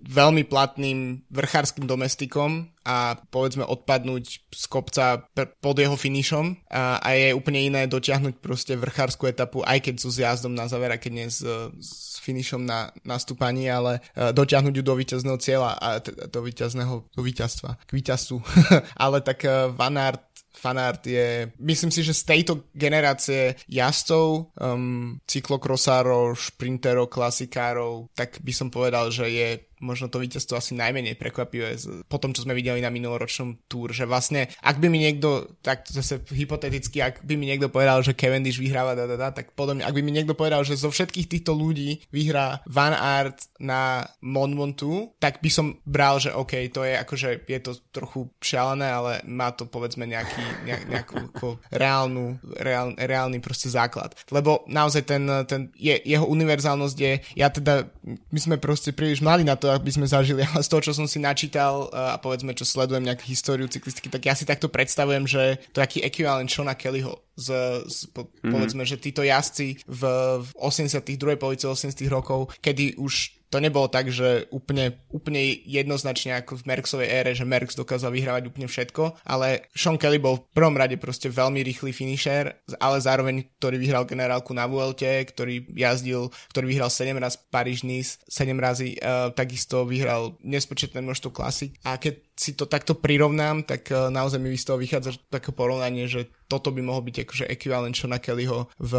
veľmi 0.05 0.45
platným 0.45 1.25
vrchárským 1.33 1.89
domestikom 1.89 2.69
a 2.85 3.17
povedzme 3.29 3.65
odpadnúť 3.65 4.25
z 4.49 4.65
kopca 4.69 5.25
pod 5.61 5.75
jeho 5.77 5.93
finišom 5.93 6.69
a, 6.73 6.97
a 7.01 7.09
je 7.13 7.37
úplne 7.37 7.61
iné 7.61 7.81
dotiahnuť 7.85 8.41
proste 8.41 8.73
vrchárskú 8.79 9.29
etapu, 9.29 9.61
aj 9.61 9.83
keď 9.83 9.95
sú 10.01 10.09
s 10.09 10.21
jazdom 10.23 10.55
na 10.57 10.65
záver, 10.65 10.95
keď 10.97 11.11
nie 11.13 11.27
s, 11.29 11.45
s 11.77 12.17
finišom 12.23 12.65
na 12.65 12.89
nastúpaní, 13.05 13.69
ale 13.69 14.01
dotiahnuť 14.15 14.73
ju 14.73 14.83
do 14.83 14.95
víťazného 14.97 15.37
cieľa 15.37 15.77
a 15.77 16.01
do 16.07 16.39
víťazného 16.41 17.13
do 17.13 17.21
víťazstva, 17.21 17.77
k 17.85 17.91
víťazstvu. 17.93 18.37
ale 19.05 19.21
tak 19.21 19.45
Van 19.75 19.99
Aert 19.99 20.29
fanart 20.53 21.07
je, 21.07 21.51
myslím 21.59 21.91
si, 21.91 22.03
že 22.03 22.13
z 22.13 22.23
tejto 22.23 22.53
generácie 22.73 23.55
jazdcov, 23.69 24.51
um, 24.57 25.17
cyklokrosárov, 25.23 26.35
šprinterov, 26.35 27.07
klasikárov, 27.07 28.11
tak 28.17 28.41
by 28.41 28.53
som 28.53 28.67
povedal, 28.73 29.13
že 29.13 29.29
je 29.29 29.49
možno 29.79 30.11
to 30.11 30.19
víťazstvo 30.19 30.59
asi 30.59 30.75
najmenej 30.75 31.15
prekvapivé 31.15 31.75
po 32.07 32.19
tom, 32.19 32.35
čo 32.35 32.43
sme 32.43 32.55
videli 32.55 32.83
na 32.83 32.91
minuloročnom 32.91 33.65
túr, 33.71 33.95
že 33.95 34.03
vlastne, 34.03 34.51
ak 34.59 34.77
by 34.77 34.87
mi 34.91 34.99
niekto, 34.99 35.55
tak 35.63 35.87
zase 35.87 36.19
hypoteticky, 36.31 36.99
ak 36.99 37.23
by 37.23 37.39
mi 37.39 37.47
niekto 37.47 37.71
povedal, 37.71 38.03
že 38.03 38.15
Cavendish 38.15 38.59
vyhráva, 38.59 38.93
da, 38.93 39.07
da, 39.07 39.15
da, 39.15 39.29
tak 39.31 39.55
podobne, 39.55 39.87
ak 39.87 39.95
by 39.95 40.01
mi 40.03 40.11
niekto 40.11 40.35
povedal, 40.35 40.61
že 40.67 40.75
zo 40.75 40.91
všetkých 40.91 41.31
týchto 41.31 41.55
ľudí 41.55 42.03
vyhrá 42.11 42.61
Van 42.67 42.93
Aert 42.93 43.47
na 43.63 44.03
Monmontu, 44.19 45.15
tak 45.17 45.39
by 45.39 45.49
som 45.49 45.79
bral, 45.87 46.19
že 46.19 46.35
OK, 46.35 46.59
to 46.75 46.83
je 46.83 46.93
akože, 46.99 47.47
je 47.47 47.59
to 47.63 47.71
trochu 47.95 48.27
šialené, 48.43 48.87
ale 48.91 49.11
má 49.23 49.55
to 49.55 49.63
povedzme 49.63 50.03
nejaký, 50.03 50.43
nejak, 50.67 50.83
nejakú 50.91 51.49
reálnu, 51.71 52.37
reál, 52.59 52.91
reálny 52.99 53.39
proste 53.39 53.71
základ. 53.71 54.11
Lebo 54.27 54.67
naozaj 54.67 55.03
ten, 55.07 55.23
ten 55.47 55.71
je, 55.79 55.95
jeho 56.03 56.27
univerzálnosť 56.27 56.97
je, 56.99 57.13
ja 57.39 57.47
teda, 57.47 57.87
my 58.05 58.39
sme 58.39 58.55
proste 58.59 58.91
príliš 58.91 59.23
mali 59.23 59.47
na 59.47 59.55
to, 59.55 59.68
aby 59.73 59.91
sme 59.93 60.05
zažili, 60.09 60.43
ale 60.45 60.61
z 60.61 60.69
toho, 60.69 60.81
čo 60.83 60.93
som 60.93 61.07
si 61.07 61.17
načítal 61.17 61.87
a 61.93 62.19
povedzme, 62.19 62.53
čo 62.53 62.67
sledujem 62.67 63.05
nejakú 63.05 63.25
históriu 63.25 63.69
cyklistiky, 63.69 64.11
tak 64.11 64.25
ja 64.25 64.33
si 64.35 64.43
takto 64.45 64.67
predstavujem, 64.67 65.25
že 65.25 65.61
to 65.71 65.79
je 65.79 65.85
taký 65.85 65.99
ekvivalent 66.03 66.49
Shona 66.49 66.75
Kellyho. 66.75 67.23
Z, 67.39 67.47
z, 67.87 67.97
po, 68.11 68.27
mm-hmm. 68.27 68.51
povedzme, 68.51 68.83
že 68.83 68.99
títo 68.99 69.23
jazdci 69.23 69.79
v, 69.87 70.01
v 70.43 70.49
80 70.59 70.99
druhej 71.15 71.39
polovici 71.39 71.63
80 71.63 71.95
rokov, 72.11 72.51
kedy 72.59 72.99
už 72.99 73.38
to 73.49 73.57
nebolo 73.57 73.89
tak, 73.89 74.13
že 74.13 74.45
úplne, 74.53 75.01
úplne 75.09 75.41
jednoznačne 75.65 76.37
ako 76.37 76.61
v 76.61 76.67
Merksovej 76.69 77.09
ére, 77.09 77.31
že 77.33 77.49
Merks 77.49 77.73
dokázal 77.73 78.13
vyhrávať 78.13 78.53
úplne 78.53 78.69
všetko, 78.69 79.25
ale 79.25 79.65
Sean 79.73 79.97
Kelly 79.97 80.21
bol 80.21 80.37
v 80.37 80.45
prvom 80.53 80.77
rade 80.77 81.01
proste 81.01 81.33
veľmi 81.33 81.65
rýchly 81.65 81.89
finisher, 81.89 82.61
ale 82.77 83.01
zároveň, 83.01 83.49
ktorý 83.57 83.81
vyhral 83.81 84.05
generálku 84.05 84.53
na 84.53 84.69
Vuelte, 84.69 85.25
ktorý 85.25 85.65
jazdil, 85.73 86.29
ktorý 86.53 86.65
vyhral 86.69 86.93
7 86.93 87.17
raz 87.17 87.41
Paríž-Nice, 87.49 88.21
7 88.29 88.53
razy, 88.53 89.01
uh, 89.01 89.33
takisto 89.33 89.81
vyhral 89.89 90.37
nespočetné 90.45 91.01
množstvo 91.01 91.33
klasik. 91.33 91.73
A 91.81 91.97
keď 91.97 92.28
si 92.39 92.55
to 92.55 92.63
takto 92.63 92.95
prirovnám, 92.95 93.67
tak 93.67 93.91
uh, 93.91 94.07
naozaj 94.07 94.39
mi 94.39 94.55
z 94.55 94.63
toho 94.63 94.79
vychádza 94.79 95.19
také 95.27 95.51
porovnanie, 95.51 96.07
že 96.07 96.31
toto 96.47 96.71
by 96.71 96.79
mohol 96.79 97.03
byť 97.03 97.27
akože 97.27 97.45
ekvivalent 97.51 97.99
Shona 97.99 98.23
Kellyho 98.23 98.71
v, 98.79 98.93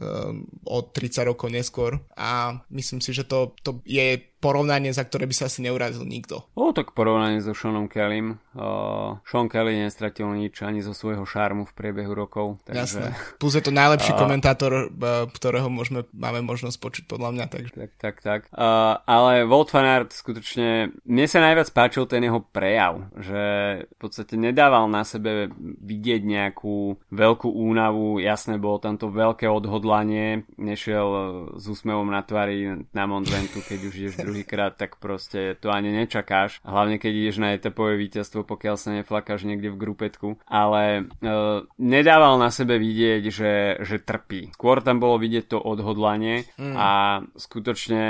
um, 0.00 0.48
o 0.64 0.78
30 0.80 1.28
rokov 1.28 1.52
neskôr. 1.52 2.00
A 2.16 2.56
myslím 2.72 3.04
si, 3.04 3.12
že 3.12 3.28
to, 3.28 3.52
to 3.60 3.84
je 3.84 4.16
porovnanie, 4.36 4.92
za 4.92 5.02
ktoré 5.02 5.24
by 5.24 5.34
sa 5.34 5.48
asi 5.48 5.64
neurazil 5.64 6.04
nikto. 6.04 6.44
O, 6.52 6.70
tak 6.76 6.92
porovnanie 6.92 7.40
so 7.40 7.56
Seanom 7.56 7.88
Kellym. 7.88 8.36
Uh, 8.52 9.16
Sean 9.24 9.48
Kelly 9.48 9.80
nestratil 9.80 10.28
nič 10.36 10.60
ani 10.60 10.84
zo 10.84 10.92
svojho 10.92 11.24
šarmu 11.24 11.64
v 11.64 11.72
priebehu 11.72 12.12
rokov. 12.12 12.60
Takže, 12.68 12.76
Jasné. 12.76 13.08
Plus 13.40 13.56
je 13.56 13.64
to 13.64 13.72
najlepší 13.72 14.12
uh, 14.16 14.18
komentátor, 14.20 14.92
ktorého 15.32 15.72
môžeme, 15.72 16.04
máme 16.12 16.44
možnosť 16.44 16.76
počuť 16.76 17.04
podľa 17.08 17.30
mňa. 17.32 17.46
Takže. 17.48 17.72
Tak, 17.72 17.90
tak, 17.96 18.16
tak. 18.20 18.40
Uh, 18.52 19.00
ale 19.08 19.48
Walt 19.48 19.72
van 19.72 19.88
Aert 19.88 20.12
skutočne, 20.12 20.92
mne 21.08 21.26
sa 21.26 21.40
najviac 21.40 21.72
páčil 21.72 22.04
ten 22.04 22.24
jeho 22.24 22.44
prejav, 22.44 23.08
že 23.16 23.42
v 23.88 23.98
podstate 23.98 24.36
nedával 24.36 24.84
na 24.92 25.02
sebe 25.02 25.48
vidieť 25.80 26.22
nejakú 26.22 27.00
veľkú 27.08 27.48
únavu, 27.48 28.20
jasné, 28.20 28.60
bolo 28.60 28.78
tam 28.78 29.00
to 29.00 29.08
veľké 29.08 29.48
odhodlanie, 29.48 30.44
nešiel 30.60 31.08
s 31.56 31.64
úsmevom 31.64 32.08
na 32.12 32.20
tvári 32.20 32.84
na 32.92 33.04
Mont 33.08 33.24
Ventu, 33.26 33.64
keď 33.64 33.80
už 33.88 33.94
ideš 33.96 34.25
druhýkrát, 34.26 34.74
tak 34.74 34.98
proste 34.98 35.54
to 35.62 35.70
ani 35.70 35.94
nečakáš. 35.94 36.58
Hlavne 36.66 36.98
keď 36.98 37.12
ideš 37.14 37.38
na 37.38 37.54
etapové 37.54 37.94
víťazstvo, 37.94 38.42
pokiaľ 38.42 38.74
sa 38.74 38.90
neflakáš 38.90 39.46
niekde 39.46 39.70
v 39.70 39.80
grupetku. 39.80 40.28
Ale 40.50 41.06
uh, 41.06 41.62
nedával 41.78 42.42
na 42.42 42.50
sebe 42.50 42.82
vidieť, 42.82 43.22
že, 43.30 43.52
že 43.86 44.02
trpí. 44.02 44.50
Skôr 44.58 44.82
tam 44.82 44.98
bolo 44.98 45.22
vidieť 45.22 45.54
to 45.54 45.58
odhodlanie 45.62 46.48
mm. 46.58 46.74
a 46.74 46.90
skutočne 47.38 48.04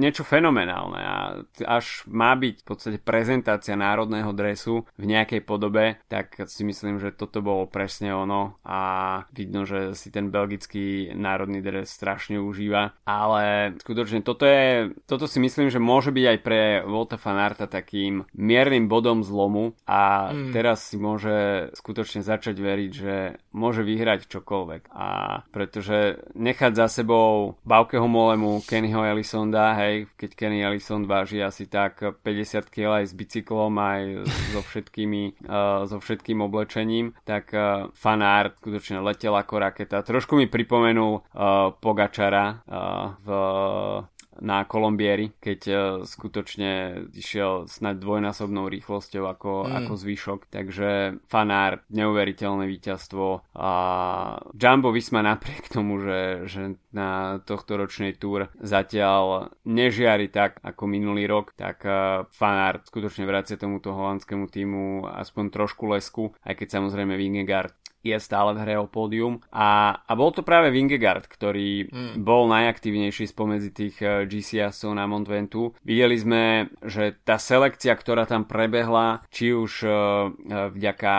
niečo 0.00 0.24
fenomenálne. 0.24 1.00
A 1.00 1.16
až 1.68 2.08
má 2.08 2.32
byť 2.32 2.64
v 2.64 2.66
podstate 2.66 2.98
prezentácia 2.98 3.76
národného 3.76 4.32
dresu 4.32 4.88
v 4.96 5.04
nejakej 5.04 5.42
podobe, 5.44 6.00
tak 6.08 6.38
si 6.48 6.62
myslím, 6.64 7.02
že 7.02 7.12
toto 7.12 7.44
bolo 7.44 7.68
presne 7.68 8.14
ono 8.14 8.56
a 8.64 8.80
vidno, 9.34 9.66
že 9.66 9.92
si 9.98 10.08
ten 10.08 10.32
belgický 10.32 11.12
národný 11.12 11.60
dres 11.60 11.90
strašne 11.90 12.38
užíva. 12.40 12.96
Ale 13.04 13.74
skutočne 13.82 14.22
toto 14.22 14.46
je, 14.46 14.94
toto 15.10 15.26
si 15.26 15.42
myslím, 15.42 15.74
že 15.74 15.82
môže 15.82 16.14
byť 16.14 16.24
aj 16.30 16.38
pre 16.46 16.60
Volta 16.86 17.18
Fanarta 17.18 17.66
takým 17.66 18.22
miernym 18.30 18.86
bodom 18.86 19.26
zlomu 19.26 19.74
a 19.82 20.30
mm. 20.30 20.54
teraz 20.54 20.86
si 20.86 20.94
môže 20.94 21.74
skutočne 21.74 22.22
začať 22.22 22.54
veriť, 22.54 22.90
že 22.94 23.14
môže 23.50 23.82
vyhrať 23.82 24.30
čokoľvek. 24.30 24.94
A 24.94 25.42
pretože 25.50 26.22
nechať 26.38 26.78
za 26.78 26.86
sebou 26.86 27.58
Baukeho 27.66 28.06
Molemu, 28.06 28.62
Kennyho 28.62 29.02
Ellisonda, 29.02 29.74
hej, 29.82 30.06
keď 30.14 30.30
Kenny 30.38 30.62
Ellison 30.62 31.10
váži 31.10 31.42
asi 31.42 31.66
tak 31.66 31.98
50 31.98 32.70
kg 32.70 33.02
aj 33.02 33.10
s 33.10 33.12
bicyklom, 33.18 33.74
aj 33.82 34.02
so 34.54 34.62
všetkými, 34.62 35.50
uh, 35.50 35.82
so 35.90 35.98
všetkým 35.98 36.38
oblečením, 36.38 37.18
tak 37.26 37.50
uh, 37.50 37.90
Fanart 37.98 38.62
skutočne 38.62 39.02
letel 39.02 39.34
ako 39.34 39.58
raketa. 39.58 40.06
Trošku 40.06 40.38
mi 40.38 40.46
pripomenul 40.46 41.12
uh, 41.18 41.74
Pogačara 41.82 42.62
uh, 42.62 43.18
v 43.18 43.28
na 44.40 44.64
Kolombieri, 44.64 45.32
keď 45.38 45.60
uh, 45.68 45.80
skutočne 46.04 47.04
išiel 47.12 47.68
snad 47.68 48.00
dvojnásobnou 48.00 48.66
rýchlosťou 48.66 49.24
ako, 49.28 49.52
mm. 49.68 49.72
ako 49.84 49.92
zvyšok. 49.96 50.40
Takže 50.48 51.20
fanár, 51.28 51.84
neuveriteľné 51.92 52.66
víťazstvo 52.66 53.56
a 53.56 53.72
Jumbo 54.56 54.90
Visma 54.90 55.20
napriek 55.20 55.68
tomu, 55.68 56.00
že, 56.00 56.48
že 56.48 56.80
na 56.90 57.38
tohto 57.44 57.76
ročnej 57.78 58.16
túr 58.16 58.50
zatiaľ 58.58 59.52
nežiari 59.68 60.32
tak 60.32 60.58
ako 60.64 60.88
minulý 60.88 61.28
rok, 61.28 61.52
tak 61.54 61.84
uh, 61.86 62.26
fanár 62.34 62.82
skutočne 62.84 63.28
vracia 63.28 63.60
tomuto 63.60 63.92
holandskému 63.92 64.48
týmu 64.48 65.06
aspoň 65.06 65.44
trošku 65.52 65.84
lesku, 65.92 66.32
aj 66.42 66.58
keď 66.58 66.80
samozrejme 66.80 67.14
Vingegaard 67.14 67.76
je 68.00 68.16
stále 68.16 68.56
v 68.56 68.62
hre 68.64 68.74
o 68.80 68.86
pódium 68.88 69.44
a, 69.52 70.00
a 70.04 70.12
bol 70.16 70.32
to 70.32 70.40
práve 70.40 70.72
Vingegaard, 70.72 71.28
ktorý 71.28 71.88
mm. 71.88 72.14
bol 72.24 72.48
najaktívnejší 72.48 73.28
spomedzi 73.28 73.70
tých 73.70 73.96
eh, 74.00 74.24
GCS-ov 74.24 74.96
na 74.96 75.04
Montventu. 75.04 75.76
Videli 75.84 76.16
sme, 76.16 76.72
že 76.84 77.16
tá 77.22 77.36
selekcia, 77.36 77.92
ktorá 77.94 78.24
tam 78.24 78.48
prebehla, 78.48 79.22
či 79.32 79.52
už 79.52 79.72
uh, 79.84 79.92
vďaka 80.70 81.14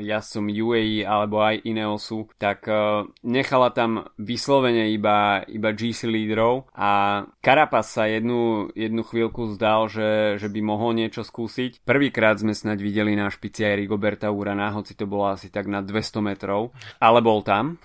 jazdcom 0.00 0.46
UAE 0.50 1.06
alebo 1.06 1.40
aj 1.42 1.62
Ineosu, 1.64 2.28
tak 2.36 2.66
uh, 2.68 3.08
nechala 3.24 3.72
tam 3.72 4.08
vyslovene 4.20 4.92
iba, 4.92 5.42
iba 5.48 5.70
GC 5.72 6.08
lídrov 6.08 6.68
a 6.74 7.22
Carapaz 7.40 7.94
sa 7.94 8.10
jednu, 8.10 8.72
jednu 8.74 9.02
chvíľku 9.06 9.54
zdal, 9.54 9.86
že, 9.86 10.40
že 10.40 10.48
by 10.50 10.60
mohol 10.64 10.96
niečo 10.98 11.22
skúsiť. 11.22 11.86
Prvýkrát 11.86 12.36
sme 12.40 12.52
snáď 12.56 12.82
videli 12.82 13.14
na 13.14 13.30
špici 13.30 13.62
aj 13.62 13.78
Rigoberta 13.78 14.28
Urana, 14.34 14.74
hoci 14.74 14.98
to 14.98 15.06
bolo 15.06 15.30
asi 15.30 15.48
tak 15.48 15.70
na 15.70 15.80
200 15.80 16.25
metrov, 16.26 16.74
ale 16.98 17.22
bol 17.22 17.46
tam 17.46 17.78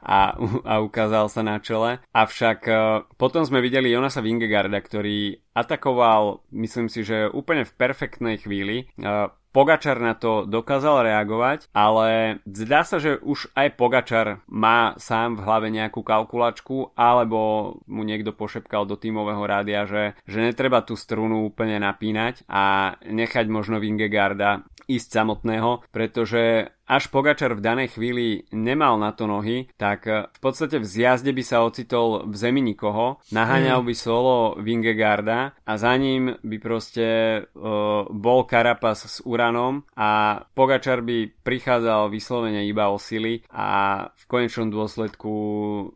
a, 0.00 0.32
a 0.64 0.74
ukázal 0.80 1.28
sa 1.28 1.44
na 1.44 1.60
čele. 1.60 2.00
Avšak 2.16 2.60
e, 2.64 2.74
potom 3.20 3.44
sme 3.44 3.60
videli 3.60 3.92
Jonasa 3.92 4.24
Vingegarda, 4.24 4.80
ktorý 4.80 5.36
atakoval, 5.52 6.40
myslím 6.56 6.88
si, 6.88 7.04
že 7.04 7.28
úplne 7.28 7.68
v 7.68 7.76
perfektnej 7.76 8.40
chvíli. 8.40 8.88
E, 8.96 9.28
Pogačar 9.54 10.02
na 10.02 10.18
to 10.18 10.50
dokázal 10.50 11.06
reagovať, 11.06 11.70
ale 11.70 12.42
zdá 12.42 12.82
sa, 12.82 12.98
že 12.98 13.22
už 13.22 13.54
aj 13.54 13.78
Pogačar 13.78 14.42
má 14.50 14.98
sám 14.98 15.38
v 15.38 15.46
hlave 15.46 15.70
nejakú 15.70 16.02
kalkulačku, 16.02 16.90
alebo 16.98 17.78
mu 17.86 18.02
niekto 18.02 18.34
pošepkal 18.34 18.82
do 18.82 18.98
tímového 18.98 19.46
rádia, 19.46 19.86
že, 19.86 20.18
že 20.26 20.42
netreba 20.42 20.82
tú 20.82 20.98
strunu 20.98 21.46
úplne 21.46 21.78
napínať 21.78 22.42
a 22.50 22.98
nechať 23.06 23.46
možno 23.46 23.78
Vingegarda 23.78 24.66
ísť 24.90 25.22
samotného, 25.22 25.86
pretože 25.94 26.73
až 26.84 27.08
Pogačar 27.08 27.56
v 27.56 27.64
danej 27.64 27.96
chvíli 27.96 28.44
nemal 28.52 29.00
na 29.00 29.12
to 29.16 29.24
nohy, 29.24 29.72
tak 29.80 30.04
eh, 30.06 30.28
v 30.28 30.38
podstate 30.40 30.76
v 30.76 30.86
zjazde 30.86 31.32
by 31.32 31.42
sa 31.44 31.64
ocitol 31.64 32.28
v 32.28 32.34
zemi 32.36 32.60
nikoho, 32.60 33.20
naháňal 33.32 33.80
mm. 33.80 33.86
by 33.88 33.94
solo 33.96 34.34
Vingegarda 34.60 35.56
a 35.64 35.72
za 35.80 35.96
ním 35.96 36.36
by 36.44 36.56
proste 36.60 37.06
uh, 37.44 38.04
bol 38.08 38.44
Karapas 38.44 39.06
s 39.08 39.16
Uranom 39.24 39.84
a 39.96 40.40
Pogačar 40.52 41.00
by 41.00 41.32
prichádzal 41.44 42.12
vyslovene 42.12 42.64
iba 42.68 42.92
o 42.92 43.00
sily 43.00 43.44
a 43.48 44.00
v 44.12 44.24
konečnom 44.28 44.68
dôsledku, 44.68 45.32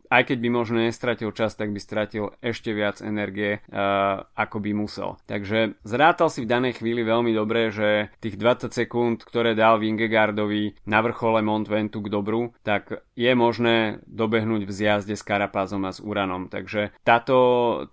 aj 0.09 0.23
keď 0.33 0.37
by 0.41 0.49
možno 0.49 0.77
nestratil 0.81 1.29
čas, 1.33 1.53
tak 1.53 1.69
by 1.73 1.79
stratil 1.81 2.33
ešte 2.41 2.73
viac 2.73 3.01
energie, 3.01 3.61
uh, 3.69 4.25
ako 4.33 4.57
by 4.61 4.71
musel. 4.73 5.21
Takže 5.29 5.79
zrátal 5.85 6.33
si 6.33 6.43
v 6.45 6.51
danej 6.51 6.81
chvíli 6.81 7.05
veľmi 7.05 7.31
dobre, 7.33 7.69
že 7.69 8.09
tých 8.21 8.37
20 8.37 8.73
sekúnd, 8.73 9.21
ktoré 9.21 9.53
dal 9.53 9.77
Vingegardovi 9.81 10.79
na 10.89 11.05
vrchole 11.05 11.45
Mont 11.45 11.69
Ventu 11.69 12.01
k 12.01 12.09
dobru, 12.09 12.57
tak 12.65 13.05
je 13.13 13.29
možné 13.37 14.01
dobehnúť 14.09 14.65
v 14.65 14.71
zjazde 14.73 15.13
s 15.13 15.21
Karapázom 15.21 15.85
a 15.85 15.93
s 15.93 16.01
Uranom. 16.01 16.49
Takže 16.49 16.89
táto, 17.05 17.37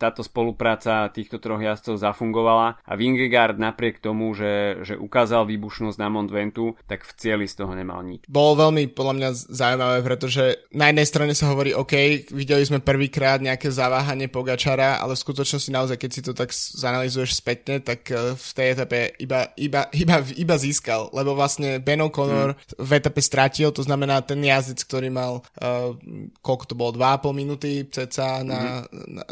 táto 0.00 0.24
spolupráca 0.24 1.12
týchto 1.12 1.36
troch 1.36 1.60
jazdcov 1.60 2.00
zafungovala 2.00 2.80
a 2.80 2.92
Vingegaard 2.96 3.60
napriek 3.60 4.00
tomu, 4.00 4.32
že, 4.32 4.80
že 4.80 4.96
ukázal 4.96 5.44
výbušnosť 5.44 5.98
na 6.00 6.08
Mont 6.08 6.32
Ventu, 6.32 6.72
tak 6.88 7.04
v 7.04 7.12
cieli 7.20 7.44
z 7.44 7.60
toho 7.60 7.76
nemal 7.76 8.00
nič. 8.00 8.24
Bolo 8.24 8.70
veľmi 8.70 8.88
podľa 8.96 9.14
mňa 9.20 9.30
zaujímavé, 9.52 9.98
pretože 10.00 10.64
na 10.72 10.88
jednej 10.88 11.04
strane 11.04 11.34
sa 11.36 11.52
hovorí, 11.52 11.76
OK, 11.76 12.24
videli 12.32 12.64
sme 12.64 12.80
prvýkrát 12.80 13.44
nejaké 13.44 13.68
zaváhanie 13.68 14.32
Pogačara, 14.32 15.04
ale 15.04 15.12
v 15.12 15.24
skutočnosti 15.26 15.68
naozaj, 15.68 16.00
keď 16.00 16.10
si 16.10 16.24
to 16.24 16.32
tak 16.32 16.54
zanalizuješ 16.56 17.36
spätne, 17.36 17.84
tak 17.84 18.08
eh, 18.08 18.32
v 18.32 18.50
tej 18.56 18.66
etape 18.72 18.98
iba, 19.20 19.52
iba, 19.60 19.92
iba, 19.92 20.16
iba 20.22 20.56
získal, 20.56 21.12
lebo 21.12 21.36
vlastne 21.36 21.76
Ben 21.82 22.00
O'Connor 22.00 22.56
hmm 22.56 22.85
v 22.86 22.92
etape 23.02 23.18
stratil, 23.18 23.74
to 23.74 23.82
znamená 23.82 24.22
ten 24.22 24.38
jazdec, 24.38 24.78
ktorý 24.86 25.10
mal 25.10 25.42
uh, 25.42 25.98
koľko 26.40 26.64
to 26.70 26.74
bolo, 26.78 26.94
2,5 26.94 27.34
minúty 27.34 27.70
ceca, 27.90 28.46
na, 28.46 28.86
mm-hmm. 28.86 29.06
na, 29.10 29.24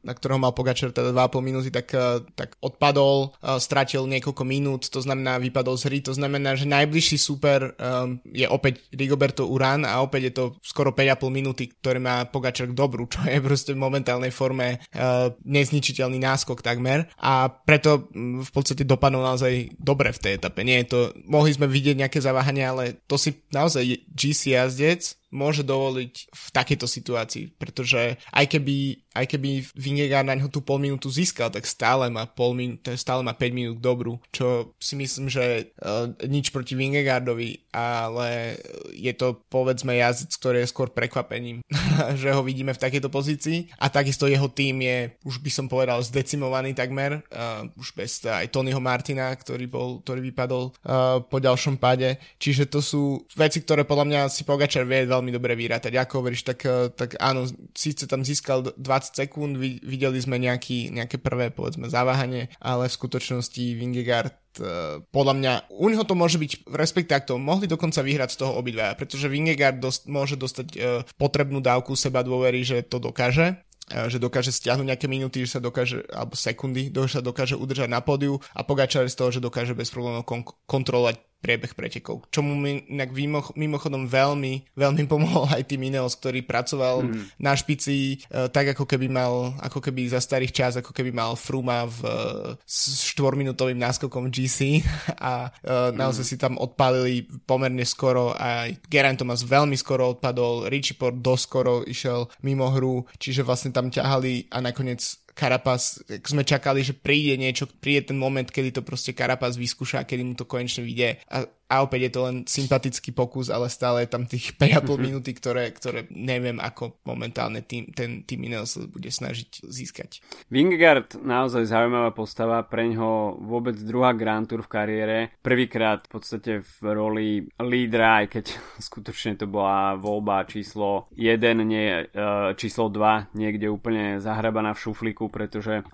na 0.00 0.12
ktorého 0.16 0.40
mal 0.40 0.56
Pogačar 0.56 0.96
teda 0.96 1.12
2,5 1.12 1.44
minúty, 1.44 1.68
tak, 1.68 1.92
uh, 1.92 2.24
tak 2.32 2.56
odpadol, 2.64 3.36
uh, 3.44 3.60
stratil 3.60 4.08
niekoľko 4.08 4.42
minút, 4.48 4.88
to 4.88 5.04
znamená 5.04 5.36
vypadol 5.36 5.76
z 5.76 5.92
hry, 5.92 5.98
to 6.00 6.16
znamená, 6.16 6.56
že 6.56 6.64
najbližší 6.64 7.20
super 7.20 7.76
um, 7.76 8.16
je 8.32 8.48
opäť 8.48 8.80
Rigoberto 8.96 9.44
Uran 9.44 9.84
a 9.84 10.00
opäť 10.00 10.22
je 10.30 10.32
to 10.32 10.44
skoro 10.64 10.96
5,5 10.96 11.28
minúty, 11.28 11.68
ktoré 11.68 12.00
má 12.00 12.24
Pogačar 12.24 12.72
k 12.72 12.78
dobru, 12.78 13.04
čo 13.12 13.20
je 13.28 13.38
proste 13.44 13.76
v 13.76 13.82
momentálnej 13.82 14.32
forme 14.32 14.80
uh, 14.80 15.28
nezničiteľný 15.44 16.16
náskok 16.16 16.64
takmer 16.64 17.10
a 17.20 17.50
preto 17.50 18.08
v 18.16 18.50
podstate 18.50 18.86
dopadol 18.86 19.20
naozaj 19.20 19.74
dobre 19.76 20.14
v 20.14 20.20
tej 20.22 20.32
etape. 20.38 20.62
Nie 20.62 20.84
je 20.84 20.88
to, 20.88 20.98
mohli 21.26 21.52
sme 21.52 21.66
vidieť 21.68 21.98
nejaké 21.98 22.18
zaváhanie, 22.22 22.64
ale 22.64 23.01
to 23.06 23.18
si 23.18 23.42
naozaj 23.52 23.84
GC 24.14 24.46
jazdec 24.56 25.21
môže 25.32 25.64
dovoliť 25.64 26.14
v 26.28 26.46
takejto 26.52 26.86
situácii, 26.86 27.56
pretože 27.56 28.20
aj 28.30 28.46
keby, 28.52 29.00
aj 29.16 29.26
keby 29.32 29.50
Vingegaard 29.72 30.28
na 30.28 30.36
ňo 30.36 30.52
tú 30.52 30.60
pol 30.60 30.78
minútu 30.78 31.08
získal, 31.08 31.48
tak 31.48 31.64
stále 31.64 32.12
má, 32.12 32.28
pol 32.28 32.52
minút, 32.52 32.84
stále 33.00 33.24
má 33.24 33.32
5 33.32 33.50
minút 33.50 33.78
dobrú, 33.80 34.20
čo 34.28 34.76
si 34.76 34.94
myslím, 34.94 35.32
že 35.32 35.72
uh, 35.80 36.12
nič 36.28 36.52
proti 36.52 36.76
Vingegaardovi, 36.76 37.72
ale 37.72 38.60
je 38.92 39.12
to 39.16 39.40
povedzme 39.48 39.96
jazdec, 39.96 40.30
ktorý 40.36 40.56
je 40.62 40.70
skôr 40.70 40.88
prekvapením, 40.92 41.64
že 42.20 42.28
ho 42.30 42.44
vidíme 42.44 42.76
v 42.76 42.82
takejto 42.82 43.08
pozícii. 43.08 43.72
A 43.80 43.88
takisto 43.88 44.28
jeho 44.28 44.52
tým 44.52 44.84
je, 44.84 45.16
už 45.24 45.40
by 45.40 45.50
som 45.50 45.66
povedal, 45.66 46.04
zdecimovaný 46.04 46.76
takmer, 46.76 47.24
uh, 47.32 47.64
už 47.80 47.96
bez 47.96 48.20
aj 48.28 48.52
Tonyho 48.52 48.78
Martina, 48.78 49.32
ktorý, 49.32 49.64
bol, 49.66 50.04
ktorý 50.04 50.20
vypadol 50.28 50.64
uh, 50.70 51.24
po 51.24 51.40
ďalšom 51.40 51.80
páde, 51.80 52.20
čiže 52.36 52.68
to 52.68 52.84
sú 52.84 53.24
veci, 53.34 53.64
ktoré 53.64 53.88
podľa 53.88 54.06
mňa 54.06 54.20
si 54.28 54.42
Pogačar 54.42 54.84
vie 54.84 55.08
veľmi 55.08 55.21
veľmi 55.22 55.38
dobre 55.38 55.54
vyrátať. 55.54 55.94
Ako 55.94 56.18
hovoríš, 56.18 56.42
tak, 56.42 56.66
eh, 56.66 56.90
tak 56.90 57.14
áno, 57.22 57.46
síce 57.78 58.10
tam 58.10 58.26
získal 58.26 58.74
20 58.74 59.14
sekúnd, 59.14 59.54
videli 59.62 60.18
sme 60.18 60.42
nejaký, 60.42 60.90
nejaké 60.90 61.22
prvé, 61.22 61.54
povedzme, 61.54 61.86
zaváhanie, 61.86 62.50
ale 62.58 62.90
v 62.90 62.98
skutočnosti 62.98 63.62
Vingegaard 63.78 64.34
uh, 64.58 65.00
podľa 65.14 65.34
mňa, 65.38 65.52
u 65.70 65.86
neho 65.86 66.02
to 66.02 66.18
môže 66.18 66.36
byť, 66.42 66.66
respektive 66.74 67.14
takto, 67.14 67.38
mohli 67.38 67.70
dokonca 67.70 68.02
vyhrať 68.02 68.34
z 68.34 68.38
toho 68.42 68.52
obidvaja, 68.58 68.98
pretože 68.98 69.30
Vingegaard 69.30 69.78
dost, 69.78 70.10
môže 70.10 70.34
dostať 70.34 70.68
uh, 70.74 70.80
potrebnú 71.14 71.62
dávku 71.62 71.94
seba 71.94 72.24
dôvery, 72.26 72.64
že 72.66 72.82
to 72.82 72.98
dokáže, 72.98 73.62
že 73.92 74.16
dokáže 74.16 74.54
stiahnuť 74.54 74.86
nejaké 74.88 75.06
minúty, 75.10 75.44
že 75.44 75.58
sa 75.58 75.60
dokáže, 75.60 76.06
alebo 76.08 76.32
sekundy, 76.32 76.88
že 76.88 77.20
sa 77.20 77.22
dokáže 77.24 77.58
udržať 77.58 77.88
na 77.90 78.00
pódiu 78.00 78.40
a 78.56 78.64
Pogačar 78.64 79.04
z 79.04 79.18
toho, 79.18 79.28
že 79.28 79.44
dokáže 79.44 79.76
bez 79.76 79.92
problémov 79.92 80.24
kon- 80.24 80.48
kontrolovať 80.64 81.20
priebeh 81.42 81.74
pretekov. 81.74 82.22
Čomu 82.30 82.54
mi 82.54 82.86
inak 82.86 83.10
mimochodom 83.58 84.06
veľmi, 84.06 84.78
veľmi 84.78 85.02
pomohol 85.12 85.50
aj 85.50 85.66
tým 85.66 85.90
Ineos, 85.90 86.14
ktorý 86.14 86.46
pracoval 86.46 87.02
mm. 87.02 87.42
na 87.42 87.52
špici 87.58 88.22
uh, 88.30 88.46
tak, 88.46 88.78
ako 88.78 88.86
keby 88.86 89.10
mal, 89.10 89.58
ako 89.58 89.82
keby 89.82 90.06
za 90.06 90.22
starých 90.22 90.54
čas, 90.54 90.72
ako 90.78 90.94
keby 90.94 91.10
mal 91.10 91.34
Fruma 91.34 91.84
v, 91.90 91.98
uh, 92.06 92.54
s 92.62 93.10
štvorminútovým 93.12 93.76
náskokom 93.76 94.30
GC 94.30 94.86
a 95.18 95.50
mm. 95.50 95.98
naozaj 95.98 96.24
si 96.24 96.36
tam 96.38 96.54
odpálili 96.56 97.26
pomerne 97.42 97.82
skoro 97.82 98.30
a 98.32 98.70
Geraint 98.86 99.18
Thomas 99.18 99.42
veľmi 99.42 99.74
skoro 99.74 100.14
odpadol, 100.14 100.70
Richie 100.70 100.94
Port 100.94 101.18
doskoro 101.18 101.82
išiel 101.82 102.30
mimo 102.46 102.70
hru, 102.70 103.02
čiže 103.18 103.42
vlastne 103.42 103.74
tam 103.74 103.90
ťahali 103.90 104.52
a 104.54 104.62
nakoniec 104.62 105.02
Karapas, 105.32 106.04
sme 106.28 106.44
čakali, 106.44 106.84
že 106.84 106.92
príde 106.92 107.40
niečo, 107.40 107.64
príde 107.64 108.12
ten 108.12 108.18
moment, 108.20 108.44
kedy 108.44 108.68
to 108.68 108.82
proste 108.84 109.16
Karapas 109.16 109.56
vyskúša, 109.56 110.04
kedy 110.04 110.22
mu 110.22 110.34
to 110.36 110.44
konečne 110.44 110.84
vyjde. 110.84 111.24
A 111.32 111.48
a 111.72 111.80
opäť 111.80 112.00
je 112.04 112.12
to 112.12 112.20
len 112.28 112.36
sympatický 112.44 113.16
pokus, 113.16 113.48
ale 113.48 113.72
stále 113.72 114.04
je 114.04 114.12
tam 114.12 114.28
tých 114.28 114.52
5,5 114.60 115.00
minúty, 115.08 115.32
ktoré, 115.32 115.72
ktoré 115.72 116.04
neviem, 116.12 116.60
ako 116.60 117.00
momentálne 117.08 117.64
tým, 117.64 117.88
ten 117.96 118.28
tým 118.28 118.44
Ineos 118.44 118.76
bude 118.92 119.08
snažiť 119.08 119.64
získať. 119.64 120.20
Vingegaard 120.52 121.16
naozaj 121.24 121.64
zaujímavá 121.64 122.12
postava, 122.12 122.60
pre 122.60 122.92
ňoho 122.92 123.40
vôbec 123.40 123.80
druhá 123.80 124.12
Grand 124.12 124.44
Tour 124.44 124.60
v 124.60 124.68
kariére. 124.68 125.18
Prvýkrát 125.40 126.04
v 126.04 126.10
podstate 126.12 126.52
v 126.60 126.84
roli 126.92 127.28
lídra, 127.56 128.20
aj 128.20 128.26
keď 128.36 128.44
skutočne 128.92 129.40
to 129.40 129.48
bola 129.48 129.96
voľba 129.96 130.44
číslo 130.44 131.08
1, 131.16 131.40
nie 131.64 132.04
e, 132.04 132.22
číslo 132.60 132.92
2, 132.92 133.32
niekde 133.32 133.72
úplne 133.72 134.20
zahrabaná 134.20 134.76
v 134.76 134.82
šuflíku, 134.84 135.32
pretože 135.32 135.80
e, 135.80 135.84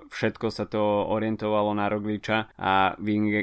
všetko 0.00 0.46
sa 0.48 0.64
to 0.64 0.80
orientovalo 1.12 1.76
na 1.76 1.92
Rogliča 1.92 2.56
a 2.56 2.96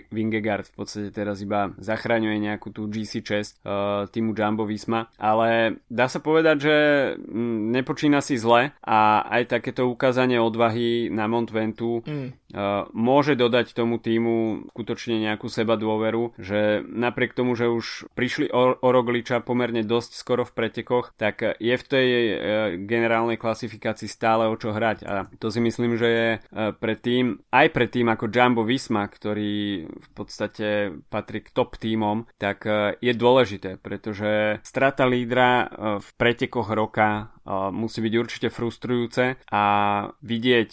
Vingegaard 0.10 0.65
v 0.65 0.74
podstate 0.74 1.10
teraz 1.13 1.43
iba 1.46 1.67
zachraňuje 1.76 2.38
nejakú 2.40 2.72
tú 2.72 2.88
GC 2.88 3.26
čest 3.26 3.60
uh, 3.68 4.08
týmu 4.08 4.32
Jumbo 4.32 4.64
Visma, 4.64 5.12
ale 5.20 5.82
dá 5.92 6.08
sa 6.08 6.24
povedať, 6.24 6.58
že 6.64 6.76
mm, 7.20 7.76
nepočína 7.76 8.24
si 8.24 8.40
zle 8.40 8.72
a 8.80 9.00
aj 9.28 9.60
takéto 9.60 9.92
ukázanie 9.92 10.40
odvahy 10.40 11.12
na 11.12 11.28
Mont 11.28 11.52
Ventu 11.52 12.00
mm 12.08 12.47
môže 12.96 13.36
dodať 13.36 13.75
tomu 13.75 14.00
týmu 14.00 14.68
skutočne 14.72 15.20
nejakú 15.20 15.51
seba 15.51 15.75
dôveru, 15.75 16.38
že 16.39 16.86
napriek 16.86 17.36
tomu, 17.36 17.58
že 17.58 17.68
už 17.68 18.08
prišli 18.16 18.48
o, 18.54 18.80
Rogliča 18.80 19.44
pomerne 19.44 19.84
dosť 19.84 20.12
skoro 20.16 20.48
v 20.48 20.56
pretekoch, 20.56 21.12
tak 21.20 21.44
je 21.60 21.75
v 21.75 21.84
tej 21.84 22.08
e, 22.08 22.34
generálnej 22.88 23.36
klasifikácii 23.36 24.08
stále 24.08 24.48
o 24.48 24.56
čo 24.56 24.72
hrať. 24.72 24.98
A 25.04 25.27
to 25.38 25.51
si 25.51 25.60
myslím, 25.60 26.00
že 26.00 26.08
je 26.08 26.27
e, 26.36 26.39
pre 26.77 26.96
tým, 26.96 27.42
aj 27.51 27.68
pre 27.75 27.92
tým 27.92 28.08
ako 28.08 28.32
Jumbo 28.32 28.63
Visma, 28.63 29.06
ktorý 29.08 29.86
v 29.88 30.10
podstate 30.16 30.96
patrí 31.12 31.44
k 31.44 31.51
top 31.51 31.75
týmom, 31.75 32.25
tak 32.39 32.63
e, 32.63 32.96
je 33.04 33.13
dôležité, 33.13 33.82
pretože 33.82 34.63
strata 34.63 35.04
lídra 35.04 35.70
v 36.00 36.10
pretekoch 36.18 36.70
roka 36.74 37.37
musí 37.72 38.04
byť 38.04 38.13
určite 38.18 38.48
frustrujúce. 38.51 39.39
A 39.51 39.63
vidieť, 40.22 40.70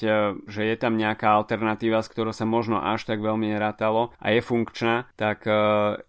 že 0.46 0.62
je 0.62 0.76
tam 0.78 0.98
nejaká 0.98 1.30
alternatíva 1.34 2.04
s 2.04 2.10
ktorou 2.10 2.36
sa 2.36 2.44
možno 2.44 2.78
až 2.82 3.08
tak 3.08 3.24
veľmi 3.24 3.50
nerátalo 3.50 4.12
a 4.20 4.26
je 4.30 4.40
funkčná, 4.44 5.08
tak 5.16 5.48
e, 5.48 5.52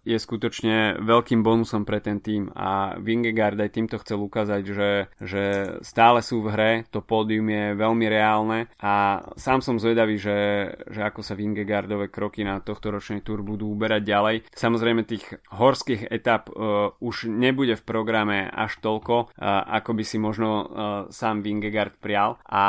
je 0.04 0.18
skutočne 0.20 1.00
veľkým 1.00 1.40
bonusom 1.40 1.88
pre 1.88 2.04
ten 2.04 2.20
tým 2.20 2.52
a 2.52 3.00
Vingegaard 3.00 3.58
aj 3.58 3.70
týmto 3.72 3.96
chcel 4.04 4.20
ukázať, 4.22 4.62
že, 4.66 4.90
že 5.18 5.42
stále 5.80 6.20
sú 6.20 6.44
v 6.44 6.48
hre, 6.52 6.72
to 6.92 7.00
pódium 7.00 7.48
je 7.48 7.64
veľmi 7.74 8.06
reálne. 8.06 8.68
A 8.80 9.24
sám 9.34 9.64
som 9.64 9.80
zvedavý, 9.80 10.20
že, 10.20 10.70
že 10.90 11.00
ako 11.02 11.24
sa 11.24 11.34
Vingegaardové 11.34 12.12
kroky 12.12 12.44
na 12.44 12.60
tohto 12.60 12.92
ročnej 12.92 13.24
túr 13.24 13.40
budú 13.40 13.72
uberať 13.72 14.02
ďalej. 14.04 14.36
Samozrejme 14.52 15.08
tých 15.08 15.24
horských 15.52 16.08
etap 16.12 16.48
uh, 16.50 16.92
už 17.00 17.28
nebude 17.30 17.74
v 17.76 17.86
programe 17.86 18.46
až 18.48 18.78
toľko, 18.80 19.32
uh, 19.32 19.64
ako 19.80 19.90
by 19.96 20.04
si 20.04 20.16
možno 20.20 20.55
uh, 20.62 20.68
sám 21.12 21.42
Vingegaard 21.42 21.98
prial. 21.98 22.38
A 22.46 22.64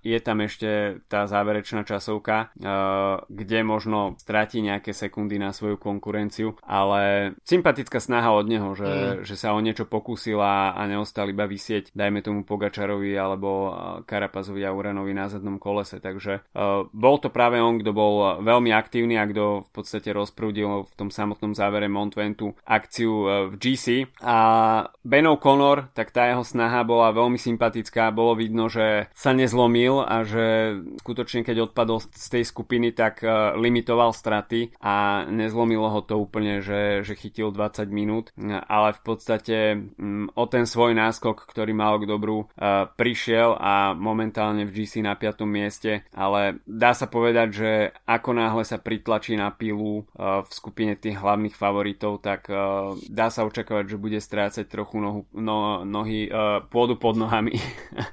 je 0.00 0.18
tam 0.22 0.40
ešte 0.44 1.02
tá 1.10 1.26
záverečná 1.26 1.82
časovka 1.82 2.54
eh, 2.54 3.16
kde 3.26 3.58
možno 3.66 4.14
stratí 4.22 4.62
nejaké 4.62 4.94
sekundy 4.94 5.36
na 5.42 5.50
svoju 5.50 5.76
konkurenciu, 5.76 6.54
ale 6.62 7.34
sympatická 7.42 7.98
snaha 7.98 8.30
od 8.32 8.46
neho, 8.46 8.70
že, 8.78 8.86
mm. 8.86 9.16
že 9.26 9.34
sa 9.34 9.52
o 9.52 9.60
niečo 9.60 9.84
pokúsila 9.84 10.72
a 10.72 10.80
neostal 10.86 11.26
iba 11.26 11.44
vysieť, 11.44 11.90
dajme 11.92 12.22
tomu 12.22 12.46
Pogačarovi 12.46 13.12
alebo 13.18 13.50
eh, 13.50 13.72
Karapazovi 14.06 14.62
a 14.62 14.70
Uranovi 14.72 15.12
na 15.12 15.26
zadnom 15.26 15.58
kolese, 15.58 15.98
takže 15.98 16.46
uh, 16.54 16.86
bol 16.92 17.16
to 17.18 17.32
práve 17.32 17.58
on, 17.58 17.80
kto 17.80 17.90
bol 17.90 18.44
veľmi 18.44 18.70
aktívny 18.70 19.18
a 19.18 19.26
kto 19.26 19.66
v 19.66 19.70
podstate 19.72 20.14
rozprúdil 20.14 20.86
v 20.86 20.92
tom 20.94 21.08
samotnom 21.10 21.56
závere 21.56 21.90
Montventu 21.90 22.54
akciu 22.62 23.12
uh, 23.26 23.28
v 23.50 23.54
GC 23.58 24.06
a 24.22 24.38
Ben 25.02 25.26
O'Connor, 25.26 25.90
tak 25.96 26.14
tá 26.14 26.30
jeho 26.30 26.46
snaha 26.46 26.86
bola 26.86 27.10
veľmi 27.10 27.25
sympatická, 27.34 28.14
bolo 28.14 28.38
vidno, 28.38 28.70
že 28.70 29.10
sa 29.10 29.34
nezlomil 29.34 30.06
a 30.06 30.22
že 30.22 30.78
skutočne 31.02 31.42
keď 31.42 31.70
odpadol 31.70 31.98
z 31.98 32.26
tej 32.30 32.44
skupiny 32.46 32.94
tak 32.94 33.26
uh, 33.26 33.58
limitoval 33.58 34.14
straty 34.14 34.70
a 34.78 35.26
nezlomilo 35.26 35.90
ho 35.90 36.00
to 36.06 36.14
úplne, 36.14 36.62
že, 36.62 37.02
že 37.02 37.18
chytil 37.18 37.50
20 37.50 37.90
minút, 37.90 38.30
ale 38.46 38.94
v 38.94 39.00
podstate 39.02 39.58
um, 39.98 40.30
o 40.38 40.44
ten 40.46 40.68
svoj 40.68 40.94
náskok, 40.94 41.50
ktorý 41.50 41.74
mal 41.74 41.98
k 41.98 42.06
dobru, 42.06 42.46
uh, 42.46 42.86
prišiel 42.94 43.58
a 43.58 43.96
momentálne 43.98 44.62
v 44.62 44.82
GC 44.82 45.02
na 45.02 45.18
5. 45.18 45.42
mieste, 45.48 46.06
ale 46.14 46.62
dá 46.68 46.94
sa 46.94 47.10
povedať, 47.10 47.48
že 47.50 47.70
ako 48.06 48.30
náhle 48.36 48.62
sa 48.62 48.78
pritlačí 48.78 49.34
na 49.34 49.50
pilu 49.50 50.06
uh, 50.14 50.46
v 50.46 50.50
skupine 50.54 50.94
tých 50.94 51.18
hlavných 51.18 51.58
favoritov, 51.58 52.20
tak 52.20 52.48
dá 53.08 53.28
sa 53.32 53.48
očakávať, 53.48 53.96
že 53.96 54.00
bude 54.00 54.18
strácať 54.20 54.68
trochu 54.68 55.00
nohu, 55.00 55.20
no, 55.34 55.82
nohy, 55.84 56.28
pôdu 56.68 56.98
pod 57.06 57.14
nohami. 57.14 57.54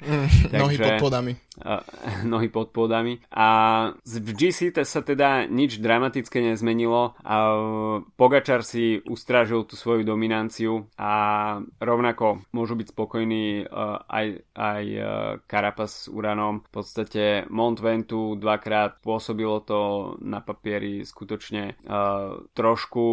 Mm, 0.06 0.27
nohy 0.62 0.77
pod 0.77 1.10
podami. 1.10 1.34
Nohy 2.25 2.49
pod 2.49 2.73
podami. 2.73 3.21
A 3.29 3.47
v 4.06 4.29
GC 4.34 4.73
sa 4.86 5.06
teda 5.06 5.45
nič 5.45 5.77
dramatické 5.77 6.41
nezmenilo 6.41 7.13
a 7.21 7.36
Pogačar 8.17 8.65
si 8.65 8.97
ustrážil 9.06 9.62
tú 9.69 9.77
svoju 9.77 10.01
dominanciu 10.01 10.89
a 10.97 11.13
rovnako 11.77 12.41
môžu 12.58 12.73
byť 12.73 12.88
spokojní 12.89 13.69
aj, 14.10 14.27
aj 14.58 14.84
Carapaz 15.45 15.91
s 15.93 16.10
Uranom. 16.10 16.65
V 16.65 16.69
podstate 16.73 17.45
Mont 17.53 17.77
Ventu 17.77 18.34
dvakrát 18.34 18.97
pôsobilo 19.06 19.62
to 19.62 20.13
na 20.25 20.41
papieri 20.41 21.06
skutočne 21.06 21.77
trošku, 22.58 23.06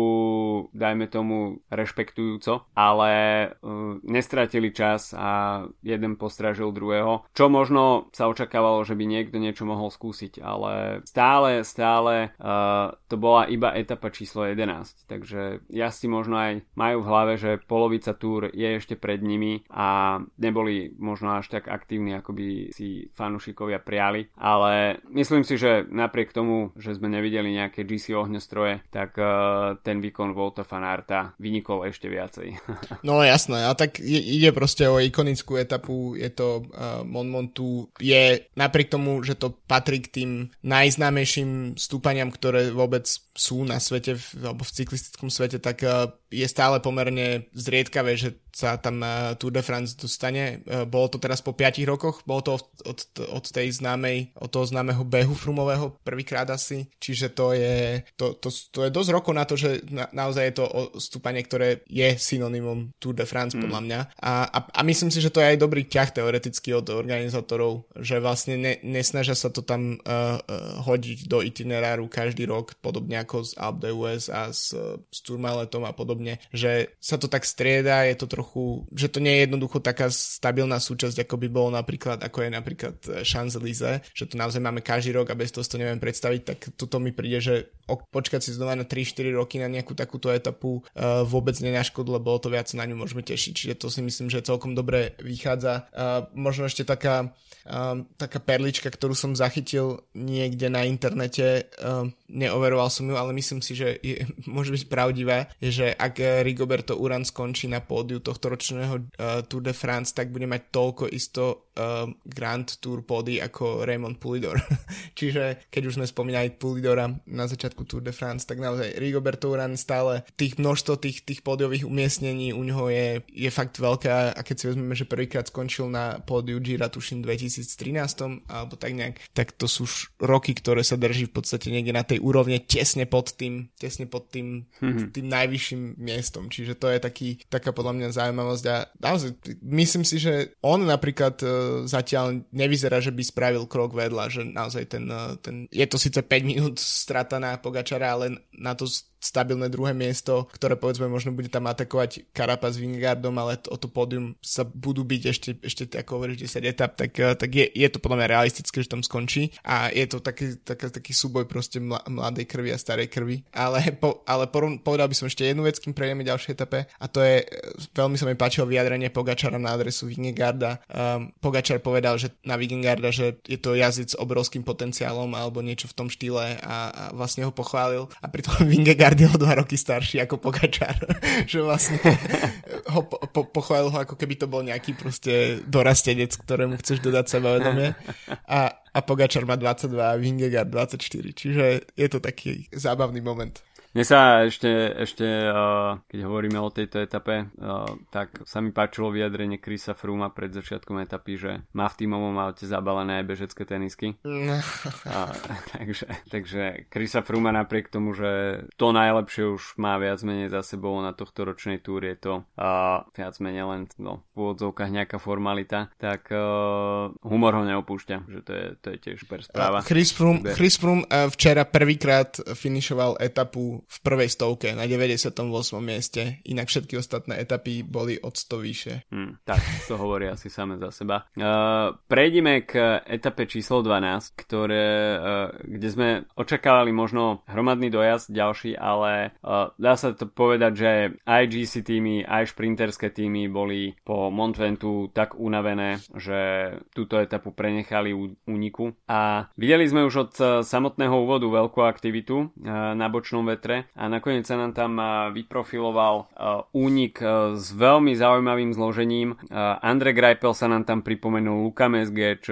dajme 0.73 1.07
tomu, 1.13 1.61
rešpektujúco, 1.69 2.73
ale 2.73 3.13
uh, 3.47 4.01
nestratili 4.03 4.73
čas 4.73 5.13
a 5.13 5.63
jeden 5.83 6.19
postražil 6.19 6.75
druhého, 6.75 7.27
čo 7.35 7.47
možno 7.47 8.11
sa 8.11 8.27
očakávalo, 8.27 8.83
že 8.83 8.99
by 8.99 9.05
niekto 9.07 9.37
niečo 9.39 9.69
mohol 9.69 9.93
skúsiť, 9.93 10.43
ale 10.43 11.05
stále, 11.07 11.63
stále 11.63 12.35
uh, 12.39 12.95
to 13.07 13.17
bola 13.21 13.47
iba 13.47 13.75
etapa 13.75 14.11
číslo 14.11 14.47
11, 14.47 15.07
takže 15.07 15.65
ja 15.71 15.89
si 15.93 16.07
možno 16.11 16.39
aj 16.39 16.53
majú 16.75 17.03
v 17.05 17.09
hlave, 17.11 17.33
že 17.37 17.61
polovica 17.63 18.17
túr 18.17 18.51
je 18.51 18.69
ešte 18.79 18.97
pred 18.97 19.21
nimi 19.21 19.63
a 19.71 20.19
neboli 20.41 20.95
možno 20.99 21.37
až 21.37 21.51
tak 21.51 21.69
aktívni, 21.69 22.17
ako 22.17 22.35
by 22.35 22.47
si 22.75 23.11
fanúšikovia 23.15 23.79
priali, 23.83 24.31
ale 24.39 25.03
myslím 25.13 25.45
si, 25.45 25.61
že 25.61 25.87
napriek 25.87 26.33
tomu, 26.33 26.73
že 26.79 26.97
sme 26.97 27.13
nevideli 27.13 27.53
nejaké 27.55 27.85
GC 27.85 28.17
ohňostroje, 28.17 28.83
tak 28.89 29.15
uh, 29.21 29.77
ten 29.85 30.01
výkon 30.01 30.33
Volta 30.33 30.65
Fanarta 30.65 31.37
vynikol 31.37 31.87
ešte 31.87 32.09
viacej. 32.09 32.57
no 33.07 33.21
jasné, 33.21 33.69
a 33.69 33.73
tak 33.77 34.01
ide 34.01 34.51
proste 34.57 34.89
o 34.89 34.97
ikonickú 34.99 35.60
etapu, 35.63 36.17
je 36.17 36.31
to 36.33 36.65
uh, 36.67 37.05
Monmontu, 37.05 37.89
je 38.01 38.41
napriek 38.57 38.91
tomu, 38.91 39.23
že 39.23 39.37
to 39.37 39.55
patrí 39.69 40.01
k 40.01 40.13
tým 40.23 40.31
najznámejším 40.65 41.77
stúpaniam, 41.77 42.33
ktoré 42.33 42.73
vôbec 42.73 43.07
sú 43.41 43.65
na 43.65 43.81
svete, 43.81 44.21
alebo 44.37 44.69
v 44.69 44.75
cyklistickom 44.77 45.33
svete, 45.33 45.57
tak 45.57 45.81
eh, 45.81 46.13
je 46.29 46.45
stále 46.45 46.77
pomerne 46.85 47.49
zriedkavé, 47.57 48.21
že 48.21 48.37
sa 48.53 48.77
tam 48.77 49.01
na 49.01 49.33
Tour 49.41 49.55
de 49.55 49.65
France 49.65 49.97
dostane. 49.97 50.61
Eh, 50.69 50.85
bolo 50.85 51.09
to 51.09 51.17
teraz 51.17 51.41
po 51.41 51.57
5 51.57 51.81
rokoch, 51.89 52.21
bolo 52.29 52.45
to 52.45 52.51
od, 52.61 52.67
od, 52.85 53.01
od 53.33 53.45
tej 53.49 53.73
známej, 53.81 54.37
od 54.37 54.53
toho 54.53 54.69
známeho 54.69 55.01
behu 55.09 55.33
frumového 55.33 55.97
prvýkrát 56.05 56.45
asi, 56.53 56.85
čiže 57.01 57.33
to 57.33 57.57
je, 57.57 58.05
to, 58.21 58.37
to, 58.37 58.53
to 58.53 58.81
je 58.85 58.91
dosť 58.93 59.11
rokov 59.17 59.33
na 59.33 59.49
to, 59.49 59.57
že 59.57 59.89
na, 59.89 60.05
naozaj 60.13 60.45
je 60.53 60.55
to 60.61 60.67
stúpanie, 61.01 61.41
ktoré 61.41 61.81
je 61.89 62.21
synonymom 62.21 62.93
Tour 63.01 63.17
de 63.17 63.25
France 63.25 63.57
mm. 63.57 63.63
podľa 63.65 63.81
mňa. 63.81 64.01
A, 64.21 64.33
a, 64.53 64.59
a 64.69 64.81
myslím 64.85 65.09
si, 65.09 65.25
že 65.25 65.33
to 65.33 65.41
je 65.41 65.57
aj 65.57 65.63
dobrý 65.63 65.89
ťah 65.89 66.13
teoreticky 66.13 66.77
od 66.77 66.93
organizátorov, 66.93 67.89
že 67.97 68.21
vlastne 68.21 68.61
ne, 68.61 68.77
nesnažia 68.85 69.33
sa 69.33 69.49
to 69.49 69.65
tam 69.65 69.97
uh, 70.03 70.37
uh, 70.43 70.83
hodiť 70.85 71.31
do 71.31 71.41
itineráru 71.41 72.11
každý 72.11 72.51
rok, 72.51 72.75
podobne 72.83 73.23
ako 73.23 73.30
z 73.47 73.55
Alp 73.55 73.87
US 73.95 74.27
a 74.27 74.51
s, 74.51 74.75
s 75.11 75.19
Tourmaletom 75.23 75.87
a 75.87 75.95
podobne, 75.95 76.43
že 76.51 76.91
sa 76.99 77.15
to 77.17 77.31
tak 77.31 77.47
strieda, 77.47 78.03
je 78.11 78.17
to 78.19 78.27
trochu, 78.27 78.85
že 78.91 79.07
to 79.07 79.23
nie 79.23 79.39
je 79.39 79.45
jednoducho 79.47 79.79
taká 79.79 80.11
stabilná 80.11 80.83
súčasť, 80.83 81.23
ako 81.23 81.37
by 81.39 81.49
bolo 81.49 81.69
napríklad, 81.71 82.19
ako 82.21 82.39
je 82.43 82.51
napríklad 82.51 82.97
Champs-Élysées, 83.23 84.03
že 84.11 84.27
to 84.27 84.35
naozaj 84.35 84.59
máme 84.59 84.83
každý 84.83 85.15
rok 85.15 85.31
a 85.31 85.39
bez 85.39 85.55
toho 85.55 85.63
si 85.63 85.71
to 85.71 85.81
neviem 85.81 86.03
predstaviť, 86.03 86.41
tak 86.43 86.59
tuto 86.75 86.99
mi 86.99 87.15
príde, 87.15 87.39
že 87.39 87.55
počkať 87.91 88.41
si 88.41 88.51
znova 88.55 88.79
na 88.79 88.87
3-4 88.87 89.35
roky 89.35 89.59
na 89.59 89.67
nejakú 89.67 89.93
takúto 89.99 90.31
etapu 90.31 90.81
uh, 90.81 91.27
vôbec 91.27 91.59
nenaškodilo, 91.59 92.23
lebo 92.23 92.39
to 92.39 92.49
viac 92.53 92.71
na 92.73 92.87
ňu 92.87 92.95
môžeme 92.95 93.27
tešiť. 93.27 93.53
Čiže 93.53 93.75
to 93.75 93.91
si 93.91 94.01
myslím, 94.01 94.31
že 94.31 94.47
celkom 94.47 94.79
dobre 94.79 95.19
vychádza. 95.19 95.91
Uh, 95.91 96.31
možno 96.39 96.71
ešte 96.71 96.87
taká, 96.87 97.35
uh, 97.67 98.07
taká 98.15 98.39
perlička, 98.39 98.87
ktorú 98.89 99.19
som 99.19 99.35
zachytil 99.35 100.07
niekde 100.15 100.71
na 100.71 100.87
internete, 100.87 101.67
uh, 101.83 102.07
neoveroval 102.31 102.89
som 102.89 103.10
ju, 103.11 103.15
ale 103.19 103.35
myslím 103.35 103.61
si, 103.61 103.75
že 103.75 103.99
je, 104.01 104.23
môže 104.55 104.71
byť 104.71 104.85
pravdivá, 104.87 105.51
je, 105.59 105.85
že 105.85 105.87
ak 105.91 106.47
Rigoberto 106.47 106.95
Uran 106.97 107.27
skončí 107.27 107.67
na 107.67 107.83
pódiu 107.83 108.23
tohto 108.23 108.55
ročného 108.55 108.95
uh, 109.03 109.43
Tour 109.45 109.63
de 109.67 109.75
France, 109.75 110.15
tak 110.15 110.31
bude 110.31 110.47
mať 110.47 110.71
toľko 110.71 111.11
isto 111.11 111.71
uh, 111.75 112.07
Grand 112.25 112.67
Tour 112.79 113.03
pódy 113.03 113.43
ako 113.43 113.83
Raymond 113.83 114.23
Pulidor. 114.23 114.61
Čiže 115.19 115.67
keď 115.69 115.83
už 115.91 115.97
sme 116.01 116.07
spomínali 116.07 116.55
Pulidora 116.55 117.11
na 117.27 117.45
začiatku 117.51 117.85
Tour 117.85 118.05
de 118.05 118.15
France, 118.15 118.47
tak 118.47 118.63
naozaj 118.63 118.97
Rigoberto 118.97 119.51
Uran 119.51 119.75
stále 119.75 120.23
tých 120.39 120.61
množstvo 120.61 121.01
tých, 121.01 121.27
tých 121.27 121.41
pódiových 121.41 121.89
umiestnení 121.89 122.53
u 122.53 122.63
neho 122.63 122.87
je, 122.93 123.25
je 123.33 123.51
fakt 123.51 123.81
veľké 123.81 124.09
a 124.11 124.41
keď 124.41 124.57
si 124.57 124.65
vezmeme, 124.71 124.95
že 124.95 125.09
prvýkrát 125.09 125.49
skončil 125.49 125.89
na 125.89 126.21
pódiu 126.23 126.61
Gira 126.61 126.93
tuším 126.93 127.25
2013 127.25 128.47
alebo 128.47 128.75
tak 128.77 128.93
nejak, 128.93 129.17
tak 129.33 129.57
to 129.57 129.67
sú 129.67 129.89
roky, 130.21 130.53
ktoré 130.53 130.85
sa 130.85 131.01
drží 131.01 131.27
v 131.31 131.35
podstate 131.41 131.73
niekde 131.73 131.97
na 131.97 132.05
tej 132.05 132.21
úrovne 132.21 132.61
tesne 132.61 133.00
pod 133.07 133.37
tým, 133.37 133.69
tesne 133.77 134.09
pod 134.09 134.33
tým, 134.33 134.65
mm-hmm. 134.81 135.13
tým 135.13 135.27
najvyšším 135.29 135.83
miestom. 136.01 136.49
Čiže 136.49 136.77
to 136.77 136.89
je 136.89 136.99
taký, 136.99 137.29
taká 137.47 137.71
podľa 137.71 137.97
mňa 137.97 138.09
zaujímavosť 138.17 138.65
a 138.69 138.77
naozaj 139.01 139.31
myslím 139.65 140.05
si, 140.05 140.17
že 140.21 140.57
on 140.65 140.85
napríklad 140.85 141.37
uh, 141.45 141.51
zatiaľ 141.85 142.45
nevyzerá, 142.51 143.01
že 143.05 143.13
by 143.13 143.23
spravil 143.23 143.65
krok 143.69 143.93
vedľa, 143.93 144.25
že 144.33 144.43
naozaj 144.49 144.85
ten, 144.89 145.05
uh, 145.09 145.37
ten 145.41 145.69
je 145.69 145.87
to 145.87 145.97
síce 146.01 146.21
5 146.21 146.27
minút 146.43 146.77
strata 147.05 147.37
na 147.37 147.61
Pogačara, 147.61 148.17
ale 148.17 148.41
na 148.57 148.73
to 148.73 148.89
stabilné 149.21 149.69
druhé 149.69 149.93
miesto, 149.93 150.49
ktoré 150.57 150.75
povedzme 150.81 151.07
možno 151.07 151.37
bude 151.37 151.53
tam 151.53 151.69
atakovať 151.69 152.33
Karapa 152.33 152.73
s 152.73 152.81
Vingardom, 152.81 153.37
ale 153.37 153.61
o 153.69 153.77
to 153.77 153.87
pódium 153.87 154.35
sa 154.41 154.65
budú 154.65 155.05
byť 155.05 155.23
ešte, 155.29 155.51
ešte 155.61 155.83
ako 156.01 156.11
hovoríš 156.17 156.49
10 156.49 156.65
etap, 156.65 156.97
tak, 156.97 157.13
eh, 157.21 157.37
tak 157.37 157.51
je, 157.53 157.69
je 157.69 157.89
to 157.93 158.01
podľa 158.01 158.25
mňa 158.25 158.33
realistické, 158.33 158.81
že 158.81 158.91
tam 158.91 159.05
skončí 159.05 159.53
a 159.63 159.93
je 159.93 160.09
to 160.09 160.25
taký, 160.25 160.57
taký, 160.65 160.89
taký 160.89 161.13
súboj 161.13 161.45
proste 161.45 161.79
mladej 161.85 162.49
krvi 162.49 162.73
a 162.73 162.81
starej 162.81 163.13
krvi. 163.13 163.45
Ale, 163.53 163.93
po, 164.01 164.25
ale 164.25 164.49
povedal 164.81 165.07
by 165.07 165.15
som 165.15 165.29
ešte 165.29 165.45
jednu 165.45 165.69
vec, 165.69 165.77
kým 165.77 165.93
prejdeme 165.93 166.25
ďalšej 166.25 166.53
etape 166.57 166.89
a 166.89 167.05
to 167.07 167.21
je, 167.21 167.45
eh, 167.45 167.49
veľmi 167.93 168.17
sa 168.17 168.25
mi 168.25 168.35
páčilo 168.35 168.65
vyjadrenie 168.65 169.13
Pogačara 169.13 169.61
na 169.61 169.77
adresu 169.77 170.09
Vingegarda. 170.09 170.81
Um, 170.89 171.29
Pogačar 171.45 171.85
povedal, 171.85 172.17
že 172.17 172.33
na 172.41 172.57
Vingegarda, 172.57 173.13
že 173.13 173.37
je 173.45 173.61
to 173.61 173.77
jazyc 173.77 174.17
s 174.17 174.19
obrovským 174.19 174.65
potenciálom 174.65 175.29
alebo 175.37 175.61
niečo 175.61 175.91
v 175.91 175.97
tom 175.97 176.09
štýle 176.09 176.57
a, 176.63 176.77
a 176.89 177.03
vlastne 177.13 177.45
ho 177.45 177.53
pochválil 177.53 178.09
a 178.23 178.27
pritom 178.31 178.65
Vingegard 178.71 179.10
Gardel 179.11 179.35
o 179.35 179.43
dva 179.43 179.59
roky 179.59 179.75
starší 179.75 180.23
ako 180.23 180.39
Pogačar. 180.39 180.95
že 181.51 181.59
vlastne 181.59 181.99
ho 182.95 183.03
po, 183.03 183.19
po, 183.27 183.43
pochválil 183.51 183.91
ho 183.91 183.99
ako 184.07 184.15
keby 184.15 184.39
to 184.39 184.47
bol 184.47 184.63
nejaký 184.63 184.95
proste 184.95 185.59
dorastenec, 185.67 186.31
ktorému 186.31 186.79
chceš 186.79 187.03
dodať 187.03 187.27
sebavedomie. 187.27 187.99
A, 188.47 188.71
a 188.71 188.99
Pogačar 189.03 189.51
má 189.51 189.59
22 189.59 189.99
a 189.99 190.15
Vingegaard 190.15 190.71
24. 190.71 191.03
Čiže 191.35 191.65
je 191.99 192.07
to 192.07 192.23
taký 192.23 192.71
zábavný 192.71 193.19
moment. 193.19 193.59
Mne 193.91 194.07
sa 194.07 194.47
ešte, 194.47 194.71
ešte 195.03 195.27
uh, 195.27 195.99
keď 196.07 196.21
hovoríme 196.23 196.63
o 196.63 196.71
tejto 196.71 197.03
etape, 197.03 197.51
uh, 197.59 197.91
tak 198.15 198.47
sa 198.47 198.63
mi 198.63 198.71
páčilo 198.71 199.11
vyjadrenie 199.11 199.59
Krisa 199.59 199.99
Fruma 199.99 200.31
pred 200.31 200.55
začiatkom 200.55 201.03
etapy, 201.03 201.35
že 201.35 201.53
má 201.75 201.91
v 201.91 201.99
týmovom 201.99 202.39
aute 202.39 202.71
zabalené 202.71 203.19
aj 203.19 203.27
bežecké 203.27 203.67
tenisky. 203.67 204.15
No. 204.23 204.63
A, 205.11 205.35
takže, 205.75 206.07
takže 206.31 206.87
Krisa 206.87 207.27
Fruma 207.27 207.51
napriek 207.51 207.91
tomu, 207.91 208.15
že 208.15 208.63
to 208.79 208.95
najlepšie 208.95 209.59
už 209.59 209.75
má 209.83 209.99
viac 209.99 210.23
menej 210.23 210.55
za 210.55 210.63
sebou 210.63 210.95
na 211.03 211.11
tohto 211.11 211.43
ročnej 211.43 211.83
túr, 211.83 212.07
je 212.07 212.15
to 212.15 212.33
uh, 212.47 213.03
viac 213.11 213.35
menej 213.43 213.67
len 213.67 213.91
no, 213.99 214.23
v 214.39 214.55
úvodzovkách 214.55 214.87
nejaká 214.87 215.19
formalita, 215.19 215.91
tak 215.99 216.31
uh, 216.31 217.11
humor 217.27 217.59
ho 217.59 217.67
neopúšťa, 217.67 218.17
že 218.31 218.41
to 218.47 218.53
je, 218.55 218.67
to 218.79 218.87
je 218.95 218.99
tiež 219.03 219.17
super 219.27 219.43
správa. 219.43 219.83
Chris 219.83 220.15
Froome, 220.15 220.47
Chris 220.55 220.79
Froome 220.79 221.03
uh, 221.11 221.27
včera 221.27 221.67
prvýkrát 221.67 222.39
finišoval 222.55 223.19
etapu 223.19 223.80
v 223.87 223.99
prvej 224.03 224.29
stovke 224.33 224.73
na 224.75 224.85
98. 224.85 225.47
mieste, 225.81 226.43
inak 226.45 226.69
všetky 226.69 226.99
ostatné 226.99 227.41
etapy 227.41 227.83
boli 227.87 228.19
od 228.21 228.37
100 228.37 228.67
vyššie. 228.67 228.95
Hmm, 229.13 229.39
tak, 229.47 229.61
to 229.89 229.95
hovorí 229.97 230.29
asi 230.29 230.51
same 230.51 230.77
za 230.77 230.91
seba. 230.91 231.25
Uh, 231.37 231.97
prejdime 232.11 232.67
k 232.67 233.01
etape 233.07 233.47
číslo 233.47 233.81
12, 233.85 234.35
ktoré, 234.37 234.87
uh, 235.17 235.21
kde 235.63 235.89
sme 235.89 236.09
očakávali 236.37 236.91
možno 236.91 237.47
hromadný 237.47 237.89
dojazd 237.89 238.33
ďalší, 238.35 238.77
ale 238.77 239.37
uh, 239.41 239.73
dá 239.79 239.95
sa 239.95 240.13
to 240.13 240.29
povedať, 240.29 240.73
že 240.75 240.91
aj 241.25 241.43
GC 241.49 241.75
týmy, 241.87 242.27
aj 242.27 242.53
šprinterské 242.53 243.15
týmy 243.15 243.47
boli 243.49 243.95
po 244.05 244.29
Montventu 244.29 245.09
tak 245.15 245.39
unavené, 245.39 246.03
že 246.17 246.73
túto 246.93 247.19
etapu 247.19 247.55
prenechali 247.55 248.13
úniku. 248.47 248.93
A 249.07 249.51
videli 249.55 249.87
sme 249.87 250.07
už 250.07 250.15
od 250.17 250.33
samotného 250.65 251.15
úvodu 251.15 251.47
veľkú 251.47 251.81
aktivitu 251.83 252.53
na 252.67 253.07
bočnom 253.09 253.47
vetre 253.47 253.70
spektre 253.71 253.95
a 253.95 254.05
nakoniec 254.11 254.45
sa 254.47 254.59
nám 254.59 254.73
tam 254.75 254.99
vyprofiloval 255.31 256.27
únik 256.75 257.23
s 257.55 257.71
veľmi 257.71 258.13
zaujímavým 258.19 258.75
zložením. 258.75 259.39
Andre 259.81 260.11
Greipel 260.11 260.53
sa 260.55 260.67
nám 260.67 260.83
tam 260.83 261.07
pripomenul, 261.07 261.71
Luka 261.71 261.87
Mesgeč, 261.87 262.51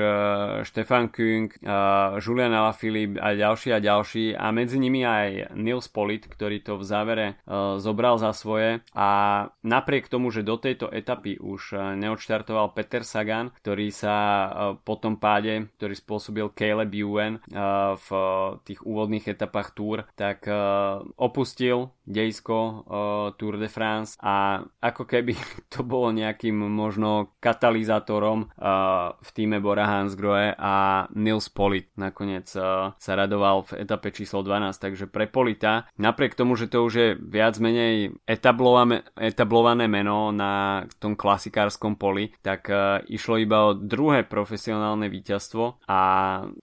Stefan 0.63 1.11
Küng, 1.11 1.51
Julian 2.23 2.55
Alaphilippe 2.55 3.19
a 3.19 3.35
ďalší 3.35 3.75
a 3.75 3.79
ďalší 3.83 4.39
a 4.39 4.47
medzi 4.55 4.79
nimi 4.79 5.03
aj 5.03 5.55
Nils 5.59 5.91
Polit, 5.91 6.23
ktorý 6.23 6.63
to 6.63 6.79
v 6.79 6.85
závere 6.87 7.27
zobral 7.83 8.21
za 8.23 8.31
svoje 8.31 8.85
a 8.95 9.09
napriek 9.67 10.07
tomu, 10.07 10.31
že 10.31 10.47
do 10.47 10.61
tejto 10.61 10.87
etapy 10.93 11.41
už 11.41 11.75
neodštartoval 11.99 12.77
Peter 12.79 13.03
Sagan, 13.03 13.51
ktorý 13.59 13.91
sa 13.91 14.17
po 14.87 14.95
tom 15.01 15.19
páde, 15.19 15.67
ktorý 15.81 15.95
spôsobil 15.99 16.47
Caleb 16.55 16.93
Ewan 16.95 17.43
v 17.99 18.09
tých 18.63 18.81
úvodných 18.85 19.27
etapách 19.35 19.75
Tour, 19.75 20.05
tak 20.15 20.45
opustil 21.17 21.95
dejsko 22.09 22.57
uh, 22.57 22.77
Tour 23.37 23.61
de 23.61 23.69
France 23.69 24.17
a 24.21 24.65
ako 24.81 25.05
keby 25.05 25.37
to 25.73 25.85
bolo 25.85 26.11
nejakým 26.11 26.57
možno 26.57 27.37
katalizátorom 27.39 28.49
uh, 28.49 29.13
v 29.21 29.31
týme 29.37 29.61
Bora 29.61 29.85
Hansgrohe 29.85 30.57
a 30.57 31.07
Nils 31.13 31.53
Polit. 31.53 31.93
Nakoniec 32.01 32.49
uh, 32.57 32.97
sa 32.97 33.13
radoval 33.13 33.69
v 33.69 33.85
etape 33.85 34.09
číslo 34.11 34.41
12, 34.41 34.73
takže 34.81 35.05
pre 35.07 35.29
Polita 35.29 35.85
napriek 36.01 36.33
tomu, 36.33 36.57
že 36.57 36.73
to 36.73 36.89
už 36.89 36.95
je 36.95 37.09
viac 37.21 37.61
menej 37.61 38.17
etablované, 38.25 39.05
etablované 39.21 39.85
meno 39.85 40.33
na 40.33 40.85
tom 40.97 41.13
klasikárskom 41.13 42.01
poli, 42.01 42.33
tak 42.41 42.73
uh, 42.73 43.05
išlo 43.05 43.37
iba 43.37 43.69
o 43.69 43.77
druhé 43.77 44.25
profesionálne 44.25 45.13
víťazstvo 45.13 45.85
a 45.85 46.01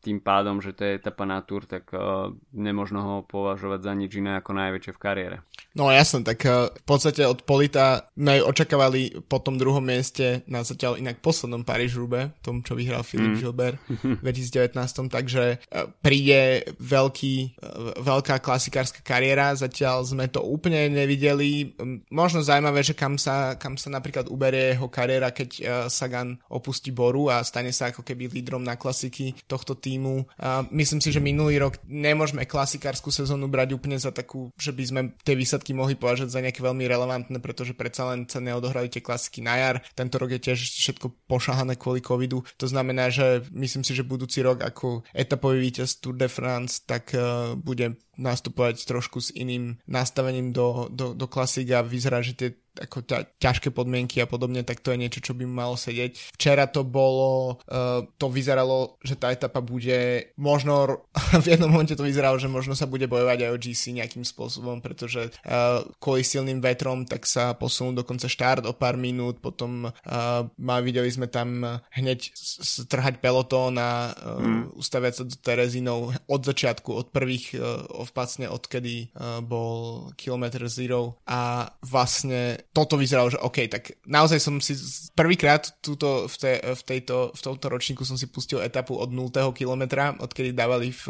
tým 0.02 0.20
pádom, 0.26 0.58
že 0.58 0.74
to 0.74 0.82
je 0.90 0.98
etapa 0.98 1.24
na 1.30 1.46
Tour, 1.46 1.70
tak 1.70 1.94
uh, 1.94 2.34
nemožno 2.58 3.00
ho 3.06 3.16
považovať 3.30 3.80
za 3.86 3.94
nič 3.94 4.12
iné 4.18 4.35
ako 4.38 4.52
najväčšie 4.56 4.92
v 4.96 5.02
kariére. 5.02 5.38
No 5.76 5.92
jasne, 5.92 6.24
tak 6.24 6.40
uh, 6.48 6.72
v 6.72 6.86
podstate 6.88 7.28
od 7.28 7.44
Polita 7.44 8.08
sme 8.16 8.40
očakávali 8.40 9.28
po 9.28 9.44
tom 9.44 9.60
druhom 9.60 9.84
mieste 9.84 10.48
na 10.48 10.64
zatiaľ 10.64 10.96
inak 10.96 11.20
poslednom 11.20 11.68
paríž 11.68 12.00
rube 12.00 12.32
tom, 12.40 12.64
čo 12.64 12.80
vyhral 12.80 13.04
Filip 13.04 13.36
mm. 13.36 13.40
Gilbert 13.44 13.78
v 14.24 14.24
2019, 14.24 14.72
takže 15.12 15.60
uh, 15.60 15.92
príde 16.00 16.64
veľký, 16.80 17.36
uh, 17.60 18.00
veľká 18.00 18.40
klasikárska 18.40 19.04
kariéra, 19.04 19.52
zatiaľ 19.60 20.08
sme 20.08 20.32
to 20.32 20.40
úplne 20.40 20.88
nevideli. 20.88 21.76
Možno 22.08 22.40
zaujímavé, 22.40 22.80
že 22.80 22.96
kam 22.96 23.20
sa, 23.20 23.60
kam 23.60 23.76
sa 23.76 23.92
napríklad 23.92 24.32
uberie 24.32 24.80
jeho 24.80 24.88
kariéra, 24.88 25.36
keď 25.36 25.50
Sagan 25.92 26.40
opustí 26.48 26.96
Boru 26.96 27.28
a 27.28 27.44
stane 27.44 27.76
sa 27.76 27.92
ako 27.92 28.00
keby 28.00 28.32
lídrom 28.32 28.64
na 28.64 28.80
klasiky 28.80 29.36
tohto 29.44 29.76
týmu. 29.76 30.24
Myslím 30.72 31.04
si, 31.04 31.12
že 31.12 31.20
minulý 31.20 31.60
rok 31.60 31.84
nemôžeme 31.84 32.48
klasikárskú 32.48 33.12
sezónu 33.12 33.52
brať 33.52 33.76
úplne 33.76 34.00
za 34.00 34.16
takú, 34.26 34.50
že 34.58 34.74
by 34.74 34.84
sme 34.84 35.02
tie 35.22 35.38
výsledky 35.38 35.78
mohli 35.78 35.94
považovať 35.94 36.34
za 36.34 36.42
nejaké 36.42 36.66
veľmi 36.66 36.90
relevantné, 36.90 37.38
pretože 37.38 37.78
predsa 37.78 38.10
len 38.10 38.26
sa 38.26 38.42
neodohrali 38.42 38.90
tie 38.90 39.06
klasiky 39.06 39.46
na 39.46 39.62
jar. 39.62 39.76
Tento 39.94 40.18
rok 40.18 40.34
je 40.34 40.42
tiež 40.42 40.58
všetko 40.58 41.30
pošahané 41.30 41.78
kvôli 41.78 42.02
covidu. 42.02 42.42
To 42.58 42.66
znamená, 42.66 43.14
že 43.14 43.46
myslím 43.54 43.86
si, 43.86 43.94
že 43.94 44.02
budúci 44.02 44.42
rok 44.42 44.66
ako 44.66 45.06
etapový 45.14 45.62
víťaz 45.62 46.02
Tour 46.02 46.18
de 46.18 46.26
France, 46.26 46.82
tak 46.82 47.14
uh, 47.14 47.54
bude 47.54 48.02
nastupovať 48.18 48.86
trošku 48.86 49.22
s 49.22 49.30
iným 49.36 49.80
nastavením 49.86 50.52
do, 50.52 50.88
do, 50.92 51.14
do 51.14 51.28
klasík 51.28 51.72
a 51.76 51.86
vyzerá, 51.86 52.24
že 52.24 52.34
tie 52.36 52.50
ako 52.76 53.08
ťa, 53.08 53.40
ťažké 53.40 53.72
podmienky 53.72 54.20
a 54.20 54.28
podobne, 54.28 54.62
tak 54.68 54.84
to 54.84 54.92
je 54.92 55.00
niečo, 55.00 55.24
čo 55.24 55.34
by 55.34 55.48
malo 55.48 55.80
sedieť. 55.80 56.36
Včera 56.36 56.68
to 56.68 56.84
bolo, 56.84 57.64
uh, 57.72 58.04
to 58.20 58.28
vyzeralo, 58.28 59.00
že 59.00 59.16
tá 59.16 59.32
etapa 59.32 59.64
bude, 59.64 60.32
možno 60.36 61.08
v 61.44 61.48
jednom 61.56 61.72
momente 61.72 61.96
to 61.96 62.04
vyzeralo, 62.04 62.36
že 62.40 62.52
možno 62.52 62.76
sa 62.76 62.90
bude 62.90 63.08
bojovať 63.08 63.48
aj 63.48 63.52
o 63.56 63.62
GC 63.62 63.84
nejakým 63.96 64.26
spôsobom, 64.28 64.84
pretože 64.84 65.32
uh, 65.32 65.86
kvôli 66.04 66.28
silným 66.28 66.60
vetrom 66.60 67.08
tak 67.08 67.24
sa 67.24 67.56
posunul 67.56 67.96
dokonca 67.96 68.28
štart 68.28 68.68
o 68.68 68.74
pár 68.76 69.00
minút, 69.00 69.40
potom 69.40 69.88
uh, 69.90 70.82
videli 70.84 71.08
sme 71.10 71.32
tam 71.32 71.64
hneď 71.96 72.30
strhať 72.36 73.24
pelotón 73.24 73.80
a 73.80 74.12
uh, 74.12 74.42
mm. 74.42 74.64
ustaviať 74.76 75.14
sa 75.16 75.24
do 75.24 75.36
Terezinov 75.40 76.14
od 76.28 76.42
začiatku, 76.44 76.90
od 76.92 77.08
prvých 77.10 77.56
uh, 77.56 77.86
vlastne 78.12 78.48
odkedy 78.50 79.14
uh, 79.16 79.40
bol 79.42 80.10
Kilometer 80.20 80.66
Zero 80.68 81.22
a 81.26 81.70
vlastne 81.82 82.70
toto 82.76 83.00
vyzeralo, 83.00 83.34
že 83.34 83.40
OK, 83.42 83.70
tak 83.70 83.98
naozaj 84.06 84.40
som 84.42 84.58
si 84.60 84.76
prvýkrát 85.14 85.78
túto, 85.80 86.30
v, 86.30 86.36
te, 86.36 86.52
v, 86.62 86.82
tejto, 86.86 87.32
v 87.34 87.42
tomto 87.42 87.68
ročníku 87.72 88.04
som 88.04 88.20
si 88.20 88.28
pustil 88.30 88.62
etapu 88.62 88.98
od 88.98 89.10
0. 89.10 89.32
kilometra, 89.56 90.18
odkedy 90.20 90.52
dávali 90.52 90.92
v, 90.92 91.04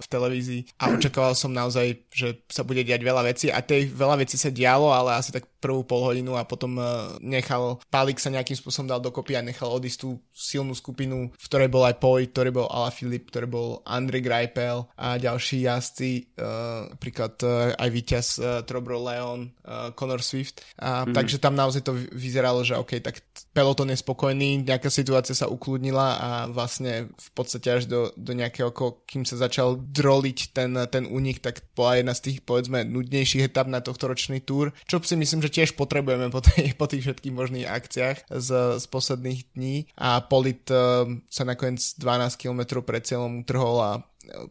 v 0.00 0.06
televízii 0.06 0.60
a 0.80 0.94
očakával 0.94 1.34
som 1.36 1.52
naozaj, 1.52 2.08
že 2.10 2.42
sa 2.48 2.62
bude 2.66 2.82
diať 2.82 3.02
veľa 3.04 3.22
vecí 3.26 3.52
a 3.52 3.60
tej 3.60 3.90
veľa 3.90 4.22
vecí 4.24 4.40
sa 4.40 4.48
dialo, 4.48 4.90
ale 4.90 5.18
asi 5.18 5.34
tak 5.34 5.46
prvú 5.60 5.84
pol 5.84 6.00
hodinu 6.00 6.40
a 6.40 6.48
potom 6.48 6.80
uh, 6.80 7.14
nechal, 7.20 7.78
Palik 7.92 8.16
sa 8.16 8.32
nejakým 8.32 8.56
spôsobom 8.56 8.88
dal 8.88 9.04
dokopy 9.04 9.36
a 9.36 9.44
nechal 9.44 9.68
odísť 9.68 9.98
tú 10.00 10.16
silnú 10.32 10.72
skupinu, 10.72 11.28
v 11.36 11.46
ktorej 11.46 11.68
bol 11.68 11.84
aj 11.84 12.00
Poj, 12.00 12.32
ktorý 12.32 12.50
bol 12.50 12.66
Ala 12.72 12.88
Filip, 12.88 13.28
ktorý 13.28 13.46
bol 13.46 13.68
Andre 13.84 14.24
Greipel 14.24 14.88
a 14.96 15.20
ďalší 15.20 15.68
jazdci, 15.68 16.32
uh, 16.40 16.88
napríklad 16.90 17.36
uh, 17.44 17.76
aj 17.76 17.88
víťaz 17.92 18.26
uh, 18.40 18.44
Trobro 18.64 18.98
Leon, 19.04 19.52
uh, 19.68 19.92
Conor 19.92 20.24
Swift. 20.24 20.64
A, 20.80 21.04
mm. 21.04 21.12
Takže 21.12 21.36
tam 21.36 21.54
naozaj 21.54 21.84
to 21.84 21.92
vyzeralo, 21.94 22.64
že 22.64 22.80
OK, 22.80 22.98
tak 23.04 23.20
peloton 23.52 23.92
je 23.92 24.00
spokojný, 24.00 24.64
nejaká 24.64 24.88
situácia 24.88 25.36
sa 25.36 25.52
ukludnila 25.52 26.16
a 26.16 26.28
vlastne 26.48 27.12
v 27.12 27.30
podstate 27.36 27.68
až 27.68 27.82
do, 27.84 28.08
do 28.16 28.32
nejakého, 28.32 28.72
kým 29.04 29.28
sa 29.28 29.36
začal 29.36 29.76
droliť 29.76 30.38
ten, 30.56 30.72
ten 30.88 31.04
únik, 31.04 31.44
tak 31.44 31.60
bola 31.76 32.00
jedna 32.00 32.16
z 32.16 32.30
tých 32.30 32.38
povedzme 32.46 32.86
nudnejších 32.86 33.52
etap 33.52 33.68
na 33.68 33.84
tohto 33.84 34.08
ročný 34.08 34.40
túr, 34.40 34.72
čo 34.88 35.02
si 35.02 35.18
myslím, 35.18 35.44
že 35.44 35.52
tiež 35.52 35.76
potrebujeme 35.76 36.32
po, 36.32 36.40
tej, 36.40 36.72
po 36.80 36.88
tých 36.88 37.04
všetkých 37.04 37.34
možných 37.34 37.66
akciách 37.68 38.16
z, 38.30 38.48
z 38.80 38.84
posledných 38.88 39.40
dní 39.52 39.76
a 39.98 40.22
Polit 40.24 40.62
uh, 40.70 41.04
sa 41.26 41.42
nakoniec 41.42 41.82
12 41.98 42.40
km 42.40 42.80
pred 42.80 43.02
cieľom 43.02 43.42
utrhol 43.42 43.76
a 43.82 43.92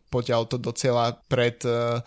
poťal 0.09 0.45
to 0.45 0.57
do 0.57 0.71
cieľa 0.71 1.19
pred 1.27 1.59
uh, 1.65 2.03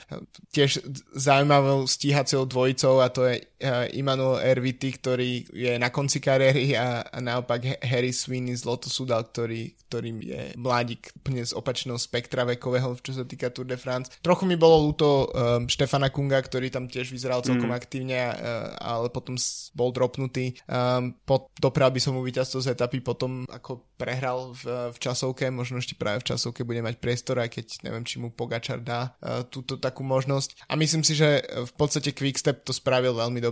tiež 0.52 0.84
zaujímavou 1.16 1.88
stíhacou 1.88 2.44
dvojicou 2.44 3.00
a 3.00 3.08
to 3.08 3.26
je 3.28 3.40
uh, 3.62 3.86
Immanuel 3.94 4.42
Erviti, 4.42 4.90
ktorý 4.90 5.46
je 5.54 5.72
na 5.78 5.94
konci 5.94 6.18
kariéry 6.18 6.74
a, 6.74 7.06
a 7.06 7.18
naopak 7.22 7.78
Harry 7.86 8.10
Sweeney 8.10 8.58
z 8.58 8.66
Lotus 8.66 8.98
Sudal, 8.98 9.30
ktorý, 9.30 9.72
ktorým 9.86 10.18
je 10.18 10.42
mladík 10.58 11.14
úplne 11.22 11.46
z 11.46 11.54
opačného 11.54 11.96
spektra 11.96 12.42
vekového, 12.42 12.98
čo 12.98 13.14
sa 13.14 13.22
týka 13.22 13.54
Tour 13.54 13.70
de 13.70 13.78
France. 13.78 14.10
Trochu 14.18 14.44
mi 14.44 14.58
bolo 14.58 14.90
ľúto 14.90 15.30
um, 15.30 15.64
Štefana 15.70 16.10
Kunga, 16.10 16.42
ktorý 16.42 16.74
tam 16.74 16.90
tiež 16.90 17.14
vyzeral 17.14 17.46
celkom 17.46 17.70
mm. 17.70 17.78
aktívne, 17.78 18.18
uh, 18.18 18.74
ale 18.82 19.06
potom 19.14 19.38
bol 19.78 19.94
dropnutý. 19.94 20.58
Um, 20.66 21.14
po, 21.22 21.52
dopral 21.56 21.94
by 21.94 22.00
som 22.02 22.18
mu 22.18 22.26
víťazstvo 22.26 22.58
z 22.58 22.74
etapy 22.74 22.98
potom, 22.98 23.46
ako 23.46 23.86
prehral 23.94 24.50
v, 24.58 24.90
v 24.90 24.98
časovke, 24.98 25.46
možno 25.54 25.78
ešte 25.78 25.94
práve 25.94 26.24
v 26.24 26.34
časovke 26.34 26.66
bude 26.66 26.82
mať 26.82 26.98
priestor, 26.98 27.38
aj 27.38 27.54
keď 27.54 27.66
neviem, 27.86 28.02
či 28.02 28.18
mu 28.18 28.34
Pogačar 28.34 28.82
dá 28.82 29.14
uh, 29.22 29.46
túto 29.46 29.78
takú 29.78 30.02
možnosť. 30.02 30.66
A 30.66 30.74
myslím 30.74 31.04
si, 31.06 31.14
že 31.14 31.44
v 31.46 31.72
podstate 31.78 32.10
Quickstep 32.10 32.64
to 32.66 32.74
spravil 32.74 33.14
veľmi 33.14 33.38
dobre. 33.38 33.51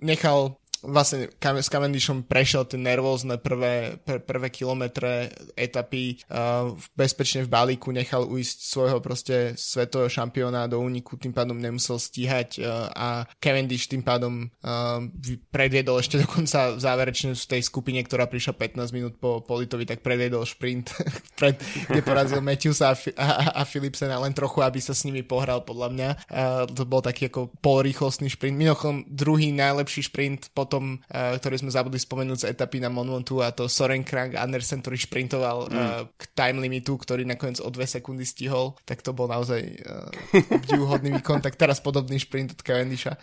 Nechal 0.00 0.56
vlastne 0.82 1.30
s 1.38 1.68
Cavendishom 1.70 2.26
prešiel 2.26 2.66
tie 2.66 2.78
nervózne 2.78 3.38
prvé, 3.38 4.02
pr- 4.02 4.22
prvé 4.22 4.50
kilometre 4.50 5.30
etapy, 5.54 6.18
uh, 6.26 6.74
bezpečne 6.98 7.46
v 7.46 7.52
balíku 7.52 7.94
nechal 7.94 8.26
uísť 8.26 8.56
svojho 8.66 8.98
proste 8.98 9.54
svetového 9.54 10.10
šampióna 10.10 10.66
do 10.66 10.82
úniku, 10.82 11.14
tým 11.14 11.30
pádom 11.30 11.54
nemusel 11.54 12.02
stíhať 12.02 12.58
uh, 12.58 12.90
a 12.90 13.08
Cavendish 13.38 13.86
tým 13.86 14.02
pádom 14.02 14.50
uh, 14.66 15.06
predviedol 15.54 16.02
ešte 16.02 16.18
dokonca 16.26 16.76
záverečne 16.76 17.38
v 17.38 17.38
tej 17.38 17.62
skupine, 17.62 18.02
ktorá 18.02 18.26
prišla 18.26 18.58
15 18.58 18.96
minút 18.96 19.14
po 19.22 19.38
Politovi, 19.40 19.86
tak 19.86 20.02
predviedol 20.02 20.42
šprint, 20.42 20.90
pred, 21.38 21.62
kde 21.86 22.02
porazil 22.02 22.42
Matthews 22.42 22.82
a, 22.82 22.98
a, 23.14 23.28
a 23.58 23.62
Philipsena 23.62 24.18
len 24.18 24.34
trochu, 24.34 24.66
aby 24.66 24.82
sa 24.82 24.92
s 24.92 25.06
nimi 25.06 25.22
pohral 25.22 25.62
podľa 25.62 25.88
mňa. 25.94 26.08
Uh, 26.26 26.66
to 26.66 26.82
bol 26.82 26.98
taký 26.98 27.30
ako 27.30 27.54
polrýchlostný 27.62 28.34
šprint. 28.34 28.58
Mimochodom, 28.58 29.06
druhý 29.06 29.54
najlepší 29.54 30.10
šprint 30.10 30.50
po 30.50 30.71
potom, 30.72 30.96
uh, 30.96 31.36
ktorý 31.36 31.60
sme 31.60 31.68
zabudli 31.68 32.00
spomenúť 32.00 32.48
z 32.48 32.48
etapy 32.56 32.80
na 32.80 32.88
Monumentu 32.88 33.44
a 33.44 33.52
to 33.52 33.68
Soren 33.68 34.00
Krang 34.00 34.32
Andersen, 34.32 34.80
ktorý 34.80 34.96
šprintoval 34.96 35.68
mm. 35.68 35.76
uh, 35.76 36.08
k 36.16 36.22
time 36.32 36.64
limitu, 36.64 36.96
ktorý 36.96 37.28
nakoniec 37.28 37.60
o 37.60 37.68
dve 37.68 37.84
sekundy 37.84 38.24
stihol, 38.24 38.72
tak 38.88 39.04
to 39.04 39.12
bol 39.12 39.28
naozaj 39.28 39.60
uh, 39.84 40.08
obdivuhodný 40.48 41.12
výkon, 41.20 41.44
tak 41.44 41.60
teraz 41.60 41.84
podobný 41.84 42.16
šprint 42.16 42.56
od 42.56 42.64
Cavendisha. 42.64 43.20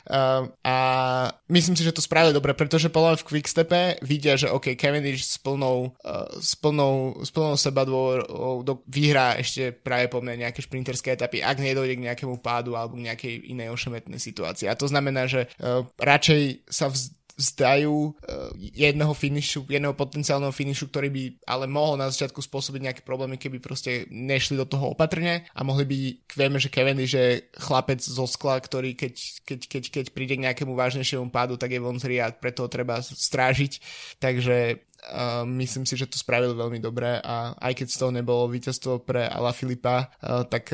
A 0.61 0.75
myslím 1.49 1.73
si, 1.73 1.81
že 1.81 1.95
to 1.95 2.03
spravili 2.03 2.35
dobre, 2.35 2.53
pretože 2.53 2.93
podľa 2.93 3.23
v 3.23 3.27
Quickstepe 3.33 3.81
vidia, 4.05 4.37
že 4.37 4.51
OK, 4.51 4.75
Cavendish 4.75 5.25
s 5.25 5.39
plnou, 5.39 5.95
s 6.37 6.53
plnou, 6.59 7.23
s 7.23 7.31
plnou 7.31 7.55
seba 7.55 7.87
dôverou 7.87 8.61
vyhrá 8.85 9.39
ešte 9.39 9.71
práve 9.71 10.11
po 10.11 10.19
mne 10.19 10.45
nejaké 10.45 10.59
šprinterské 10.59 11.15
etapy, 11.15 11.39
ak 11.39 11.57
nedojde 11.63 11.95
k 11.95 12.05
nejakému 12.11 12.43
pádu 12.43 12.75
alebo 12.75 12.99
k 12.99 13.07
nejakej 13.07 13.33
inej 13.55 13.71
ošemetnej 13.71 14.19
situácii. 14.19 14.67
A 14.67 14.75
to 14.75 14.85
znamená, 14.85 15.25
že 15.25 15.47
radšej 15.95 16.67
sa 16.67 16.91
vz, 16.91 17.18
vzdajú 17.39 17.95
uh, 18.11 18.51
jedného 18.59 19.15
finišu, 19.15 19.63
jedného 19.71 19.95
potenciálneho 19.95 20.51
finišu, 20.51 20.91
ktorý 20.91 21.07
by 21.07 21.23
ale 21.47 21.65
mohol 21.71 21.95
na 21.95 22.11
začiatku 22.11 22.43
spôsobiť 22.43 22.81
nejaké 22.83 23.01
problémy, 23.07 23.39
keby 23.39 23.63
proste 23.63 24.03
nešli 24.11 24.59
do 24.59 24.67
toho 24.67 24.91
opatrne 24.91 25.47
a 25.55 25.59
mohli 25.63 25.87
by, 25.87 25.97
vieme, 26.35 26.59
že 26.59 26.67
Kevin 26.67 26.99
je 26.99 27.47
chlapec 27.55 28.03
zo 28.03 28.27
skla, 28.27 28.59
ktorý 28.59 28.99
keď, 28.99 29.15
keď, 29.47 29.59
keď, 29.71 29.83
keď 29.87 30.05
príde 30.11 30.35
k 30.35 30.43
nejakému 30.43 30.75
vážnejšiemu 30.75 31.31
pádu, 31.31 31.55
tak 31.55 31.71
je 31.71 31.79
von 31.79 31.95
zri 31.95 32.19
a 32.19 32.35
preto 32.35 32.67
treba 32.67 32.99
strážiť. 32.99 33.79
Takže 34.19 34.88
Myslím 35.47 35.87
si, 35.87 35.95
že 35.95 36.09
to 36.09 36.19
spravili 36.19 36.53
veľmi 36.53 36.79
dobre 36.83 37.19
a 37.19 37.55
aj 37.57 37.73
keď 37.83 37.87
z 37.87 37.97
toho 37.99 38.11
nebolo 38.11 38.51
víťazstvo 38.51 39.03
pre 39.03 39.25
Ala 39.25 39.55
Filipa, 39.55 40.11
tak 40.49 40.71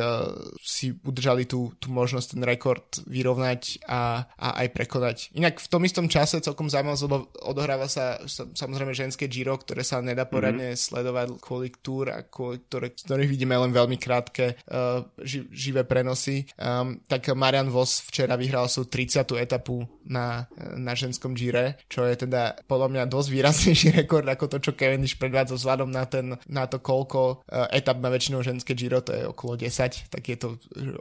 si 0.61 0.95
udržali 1.03 1.45
tú, 1.45 1.71
tú 1.77 1.91
možnosť 1.91 2.35
ten 2.35 2.43
rekord 2.43 2.85
vyrovnať 3.05 3.85
a, 3.85 4.25
a 4.35 4.47
aj 4.63 4.67
prekonať. 4.71 5.17
Inak 5.35 5.59
v 5.61 5.67
tom 5.71 5.81
istom 5.83 6.07
čase 6.07 6.39
celkom 6.41 6.71
zaujímavé, 6.71 6.97
lebo 7.05 7.17
odohráva 7.43 7.89
sa, 7.91 8.21
sa 8.25 8.47
samozrejme 8.47 8.95
ženské 8.95 9.27
Giro, 9.27 9.59
ktoré 9.59 9.83
sa 9.83 9.99
nedá 9.99 10.23
poradne 10.25 10.73
mm-hmm. 10.73 10.85
sledovať 10.87 11.27
kvôli 11.43 11.69
túr 11.83 12.09
a 12.11 12.23
kvôli 12.23 12.63
ktoré, 12.65 12.95
ktorých 12.95 13.29
vidíme 13.29 13.59
len 13.59 13.75
veľmi 13.75 13.99
krátke 13.99 14.55
uh, 14.71 15.03
ži, 15.19 15.51
živé 15.51 15.83
prenosy. 15.83 16.47
Um, 16.55 17.03
tak 17.05 17.27
Marian 17.35 17.67
Vos 17.67 17.99
včera 18.07 18.39
vyhral 18.39 18.71
sú 18.71 18.87
30. 18.87 19.27
etapu 19.35 19.83
na, 20.07 20.47
na 20.77 20.95
ženskom 20.95 21.35
Gire, 21.35 21.83
čo 21.91 22.07
je 22.07 22.15
teda 22.15 22.63
podľa 22.69 22.87
mňa 22.95 23.03
dosť 23.11 23.29
výraznejší 23.33 23.87
rekord 23.99 24.14
ako 24.23 24.45
to, 24.47 24.57
čo 24.63 24.71
Cavendish 24.77 25.19
predvádza 25.19 25.59
vzhľadom 25.59 25.91
na, 25.91 26.07
ten, 26.07 26.39
na 26.47 26.63
to, 26.71 26.79
koľko 26.79 27.43
uh, 27.43 27.67
etap 27.75 27.99
na 27.99 28.07
väčšinou 28.07 28.39
ženské 28.39 28.71
Giro, 28.71 29.03
to 29.03 29.11
je 29.11 29.27
okolo 29.27 29.59
10, 29.59 30.07
tak 30.07 30.23
je 30.23 30.37
to 30.39 30.47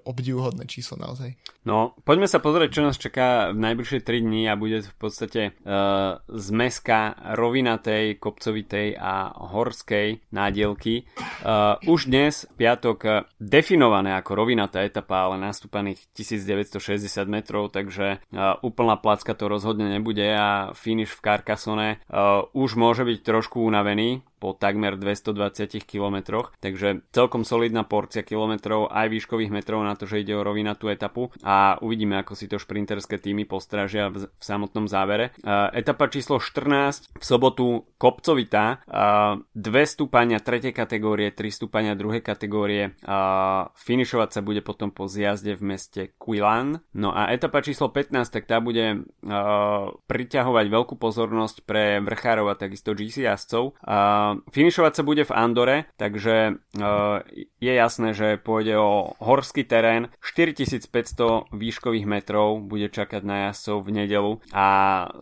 obdivuhodné 0.02 0.66
číslo 0.66 0.98
naozaj. 0.98 1.38
No, 1.64 1.96
poďme 2.04 2.28
sa 2.28 2.42
pozrieť, 2.42 2.70
čo 2.76 2.84
nás 2.84 3.00
čaká 3.00 3.54
v 3.54 3.58
najbližšie 3.62 4.04
3 4.04 4.26
dní 4.26 4.42
a 4.50 4.58
bude 4.58 4.84
v 4.84 4.96
podstate 4.98 5.56
uh, 5.64 6.20
zmeska 6.28 7.16
rovinatej, 7.38 8.18
kopcovitej 8.20 8.98
a 8.98 9.32
horskej 9.32 10.20
nádielky. 10.34 11.08
Uh, 11.40 11.78
už 11.86 12.10
dnes, 12.10 12.44
piatok, 12.58 13.30
definované 13.40 14.12
ako 14.18 14.32
rovinatá 14.36 14.84
etapa, 14.84 15.28
ale 15.28 15.40
nastúpaných 15.40 16.04
1960 16.12 17.06
metrov, 17.30 17.72
takže 17.72 18.20
uh, 18.32 18.60
úplná 18.60 18.96
placka 18.96 19.36
to 19.36 19.48
rozhodne 19.48 19.88
nebude 19.88 20.24
a 20.24 20.72
finish 20.72 21.12
v 21.16 21.20
Carcassonne 21.20 22.00
uh, 22.08 22.44
už 22.56 22.76
môže 22.80 23.03
byť 23.04 23.18
trošku 23.22 23.62
unavený, 23.62 24.20
po 24.44 24.52
takmer 24.52 25.00
220 25.00 25.80
km, 25.88 26.44
takže 26.60 27.00
celkom 27.16 27.48
solidná 27.48 27.80
porcia 27.88 28.20
kilometrov 28.20 28.92
aj 28.92 29.08
výškových 29.08 29.48
metrov 29.48 29.80
na 29.80 29.96
to, 29.96 30.04
že 30.04 30.20
ide 30.20 30.36
o 30.36 30.44
rovinatú 30.44 30.92
etapu 30.92 31.32
a 31.40 31.80
uvidíme, 31.80 32.20
ako 32.20 32.36
si 32.36 32.44
to 32.44 32.60
šprinterské 32.60 33.16
týmy 33.16 33.48
postražia 33.48 34.12
v, 34.12 34.28
v 34.28 34.44
samotnom 34.44 34.84
závere. 34.84 35.32
Uh, 35.40 35.72
etapa 35.72 36.12
číslo 36.12 36.36
14 36.36 37.16
v 37.16 37.24
sobotu 37.24 37.88
kopcovitá, 37.96 38.84
uh, 38.84 39.40
2 39.56 39.64
stúpania 39.88 40.44
3. 40.44 40.76
kategórie, 40.76 41.32
3 41.32 41.48
stúpania 41.48 41.96
2. 41.96 42.20
kategórie, 42.20 42.92
uh, 43.08 43.72
finišovať 43.80 44.28
sa 44.28 44.40
bude 44.44 44.60
potom 44.60 44.92
po 44.92 45.08
zjazde 45.08 45.56
v 45.56 45.72
meste 45.72 46.12
Quilan. 46.20 46.84
No 46.92 47.16
a 47.16 47.32
etapa 47.32 47.64
číslo 47.64 47.88
15, 47.88 48.28
tak 48.28 48.44
tá 48.44 48.60
bude 48.60 49.08
uh, 49.08 49.88
priťahovať 50.04 50.66
veľkú 50.68 51.00
pozornosť 51.00 51.64
pre 51.64 52.04
vrchárov 52.04 52.52
a 52.52 52.60
takisto 52.60 52.92
GC 52.92 53.24
jazdcov. 53.24 53.78
Uh, 53.80 54.33
finišovať 54.50 54.92
sa 54.98 55.02
bude 55.06 55.22
v 55.22 55.34
Andore, 55.34 55.76
takže 56.00 56.58
uh, 56.78 57.22
je 57.62 57.72
jasné, 57.72 58.12
že 58.12 58.40
pôjde 58.40 58.74
o 58.76 59.16
horský 59.22 59.64
terén. 59.64 60.12
4500 60.20 61.52
výškových 61.54 62.06
metrov 62.08 62.60
bude 62.64 62.90
čakať 62.92 63.22
na 63.24 63.36
jazdcov 63.48 63.76
v 63.84 63.90
nedelu 63.92 64.32
a 64.52 64.66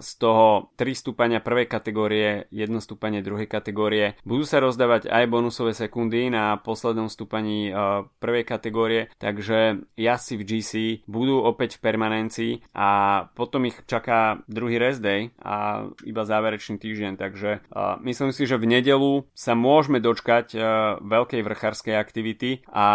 z 0.01 0.11
toho 0.18 0.72
3 0.79 0.92
stúpania 0.96 1.38
prvej 1.38 1.66
kategórie, 1.68 2.51
1 2.51 2.68
stúpanie 2.83 3.22
druhej 3.22 3.46
kategórie. 3.46 4.18
Budú 4.27 4.44
sa 4.48 4.59
rozdávať 4.59 5.11
aj 5.11 5.25
bonusové 5.31 5.72
sekundy 5.77 6.33
na 6.33 6.59
poslednom 6.59 7.07
stúpaní 7.07 7.70
uh, 7.70 8.07
prvej 8.18 8.44
kategórie, 8.46 9.11
takže 9.20 9.83
jazdci 9.94 10.35
v 10.38 10.46
GC 10.46 10.72
budú 11.07 11.42
opäť 11.42 11.79
v 11.79 11.83
permanencii 11.87 12.53
a 12.75 12.88
potom 13.35 13.66
ich 13.68 13.79
čaká 13.87 14.42
druhý 14.51 14.79
rest 14.79 15.03
day 15.03 15.35
a 15.42 15.87
iba 16.03 16.22
záverečný 16.22 16.79
týždeň, 16.79 17.12
takže 17.18 17.51
uh, 17.70 17.98
myslím 18.03 18.31
si, 18.35 18.46
že 18.46 18.59
v 18.59 18.70
nedelu 18.79 19.02
nedelu 19.03 19.27
sa 19.35 19.53
môžeme 19.59 19.99
dočkať 19.99 20.55
uh, 20.55 20.62
veľkej 21.03 21.43
vrchárskej 21.43 21.95
aktivity 21.99 22.62
a 22.71 22.87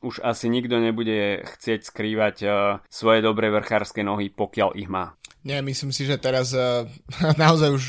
už 0.00 0.24
asi 0.24 0.48
nikto 0.48 0.80
nebude 0.80 1.44
chcieť 1.44 1.80
skrývať 1.84 2.36
uh, 2.42 2.52
svoje 2.88 3.20
dobré 3.20 3.52
vrchárske 3.52 4.00
nohy, 4.00 4.32
pokiaľ 4.32 4.70
ich 4.78 4.88
má. 4.88 5.14
Nie, 5.42 5.58
myslím 5.58 5.90
si, 5.90 6.06
že 6.06 6.22
teraz 6.22 6.54
uh, 6.54 6.86
naozaj 7.42 7.70
už 7.74 7.84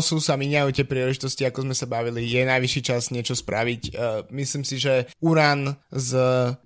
sú 0.00 0.16
sa 0.20 0.40
miniajú 0.40 0.72
tie 0.72 0.88
príležitosti, 0.88 1.44
ako 1.44 1.68
sme 1.68 1.76
sa 1.76 1.84
bavili. 1.84 2.24
Je 2.24 2.48
najvyšší 2.48 2.80
čas 2.80 3.12
niečo 3.12 3.36
spraviť. 3.36 3.82
Uh, 3.92 4.24
myslím 4.32 4.64
si, 4.64 4.80
že 4.80 5.08
Uran 5.20 5.76
s 5.92 6.16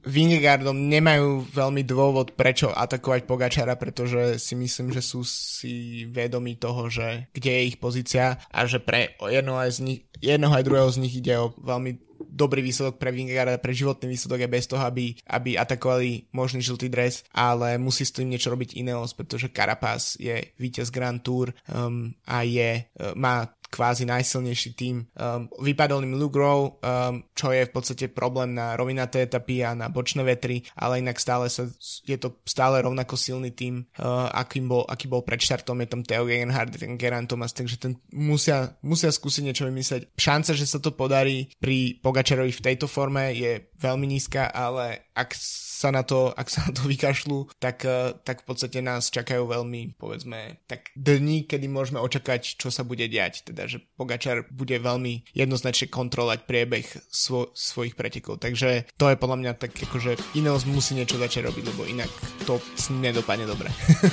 Vingegardom 0.06 0.86
nemajú 0.86 1.42
veľmi 1.50 1.82
dôvod, 1.82 2.38
prečo 2.38 2.70
atakovať 2.70 3.26
Pogačara, 3.26 3.74
pretože 3.74 4.38
si 4.38 4.54
myslím, 4.54 4.94
že 4.94 5.02
sú 5.02 5.26
si 5.26 6.06
vedomí 6.06 6.54
toho, 6.54 6.86
že 6.86 7.26
kde 7.34 7.50
je 7.58 7.62
ich 7.74 7.78
pozícia 7.82 8.38
a 8.54 8.64
že 8.64 8.78
pre 8.78 9.18
jedno 9.18 9.58
aj 9.58 9.70
z 9.74 9.78
nich, 9.82 10.00
jednoho 10.22 10.54
aj 10.54 10.66
druhého 10.66 10.90
z 10.90 11.00
nich 11.02 11.14
ide 11.18 11.34
o 11.34 11.54
veľmi 11.58 12.07
dobrý 12.26 12.62
výsledok 12.62 12.98
pre 12.98 13.14
Vingegaarda, 13.14 13.62
pre 13.62 13.74
životný 13.74 14.10
výsledok 14.10 14.46
aj 14.46 14.50
bez 14.50 14.64
toho, 14.66 14.82
aby, 14.82 15.14
aby 15.30 15.54
atakovali 15.54 16.30
možný 16.34 16.62
žltý 16.62 16.90
dres, 16.90 17.22
ale 17.34 17.78
musí 17.78 18.02
s 18.02 18.14
tým 18.14 18.30
niečo 18.30 18.50
robiť 18.50 18.78
Ineos, 18.78 19.14
pretože 19.14 19.52
Carapaz 19.54 20.18
je 20.18 20.54
víťaz 20.58 20.90
Grand 20.90 21.18
Tour 21.18 21.54
um, 21.70 22.10
a 22.26 22.42
je, 22.42 22.82
uh, 22.84 23.14
má 23.14 23.46
kvázi 23.68 24.08
najsilnejší 24.08 24.70
tým. 24.74 25.04
Um, 25.14 25.48
vypadol 25.60 26.04
im 26.04 26.16
Luke 26.16 26.36
Rowe, 26.40 26.80
um, 26.80 27.24
čo 27.36 27.52
je 27.52 27.68
v 27.68 27.72
podstate 27.72 28.08
problém 28.08 28.56
na 28.56 28.74
rovinaté 28.74 29.28
etapy 29.28 29.64
a 29.64 29.76
na 29.76 29.92
bočné 29.92 30.24
vetry, 30.24 30.64
ale 30.74 31.04
inak 31.04 31.20
stále 31.20 31.52
sa, 31.52 31.68
je 32.04 32.16
to 32.16 32.40
stále 32.48 32.80
rovnako 32.80 33.14
silný 33.16 33.52
tým, 33.52 33.84
uh, 34.00 34.28
akým 34.32 34.66
bol, 34.68 34.82
aký 34.88 35.06
bol 35.06 35.20
pred 35.20 35.40
štartom, 35.40 35.84
je 35.84 35.88
tam 35.88 36.02
Theo 36.02 36.24
Gegenhardt, 36.24 36.76
Geran 36.96 37.28
Thomas, 37.28 37.52
takže 37.52 37.76
ten 37.76 37.92
musia, 38.12 38.76
musia 38.80 39.12
skúsiť 39.12 39.42
niečo 39.44 39.68
vymyslieť. 39.68 40.16
Šanca, 40.16 40.52
že 40.56 40.66
sa 40.66 40.80
to 40.80 40.96
podarí 40.96 41.52
pri 41.60 42.00
Pogačarovi 42.00 42.52
v 42.52 42.64
tejto 42.64 42.88
forme 42.88 43.36
je 43.36 43.68
veľmi 43.78 44.06
nízka, 44.08 44.50
ale 44.50 45.07
ak 45.18 45.34
sa 45.78 45.94
na 45.94 46.02
to, 46.02 46.34
ak 46.34 46.50
sa 46.50 46.66
na 46.66 46.70
to 46.74 46.86
vykašľú, 46.92 47.54
tak, 47.62 47.86
uh, 47.86 48.14
tak 48.26 48.42
v 48.42 48.46
podstate 48.50 48.78
nás 48.82 49.14
čakajú 49.14 49.46
veľmi, 49.46 49.94
povedzme, 49.94 50.58
tak 50.66 50.90
dni, 50.98 51.46
kedy 51.46 51.70
môžeme 51.70 52.02
očakať, 52.02 52.58
čo 52.58 52.74
sa 52.74 52.82
bude 52.82 53.06
diať. 53.06 53.46
Teda 53.46 53.70
že 53.70 53.82
Pogačar 53.94 54.50
bude 54.50 54.74
veľmi 54.78 55.30
jednoznačne 55.34 55.86
kontrolovať 55.90 56.46
priebeh 56.46 56.86
svo, 57.10 57.54
svojich 57.54 57.94
pretekov. 57.94 58.42
Takže 58.42 58.90
to 58.98 59.06
je 59.10 59.20
podľa 59.20 59.38
mňa 59.38 59.52
tak 59.58 59.74
akože 59.74 60.18
Ineos 60.34 60.66
musí 60.66 60.98
niečo 60.98 61.18
začať 61.20 61.50
robiť, 61.50 61.64
lebo 61.74 61.82
inak 61.86 62.10
to 62.46 62.58
nedopadne 62.90 63.46
dobre. 63.46 63.70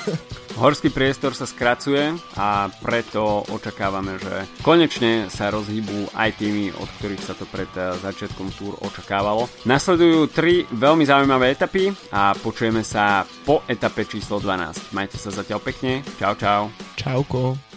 Horský 0.61 0.87
priestor 0.87 1.35
sa 1.35 1.43
skracuje 1.43 2.15
a 2.39 2.71
preto 2.79 3.43
očakávame, 3.51 4.15
že 4.23 4.47
konečne 4.63 5.27
sa 5.27 5.51
rozhýbu 5.51 6.15
aj 6.15 6.29
tými, 6.39 6.71
od 6.71 6.87
ktorých 6.95 7.23
sa 7.25 7.35
to 7.35 7.43
pred 7.49 7.67
eh, 7.75 7.91
začiatkom 7.99 8.55
túr 8.55 8.73
očakávalo. 8.79 9.51
Nasledujú 9.67 10.31
tri 10.31 10.63
veľmi 10.95 11.11
zaujímavé 11.11 11.51
etapy 11.51 11.91
a 12.15 12.31
počujeme 12.39 12.79
sa 12.79 13.27
po 13.43 13.67
etape 13.67 14.07
číslo 14.07 14.39
12. 14.39 14.95
Majte 14.95 15.19
sa 15.19 15.27
zatiaľ 15.27 15.59
pekne. 15.59 15.99
Čau, 16.15 16.39
čau. 16.39 16.71
Čauko. 16.95 17.74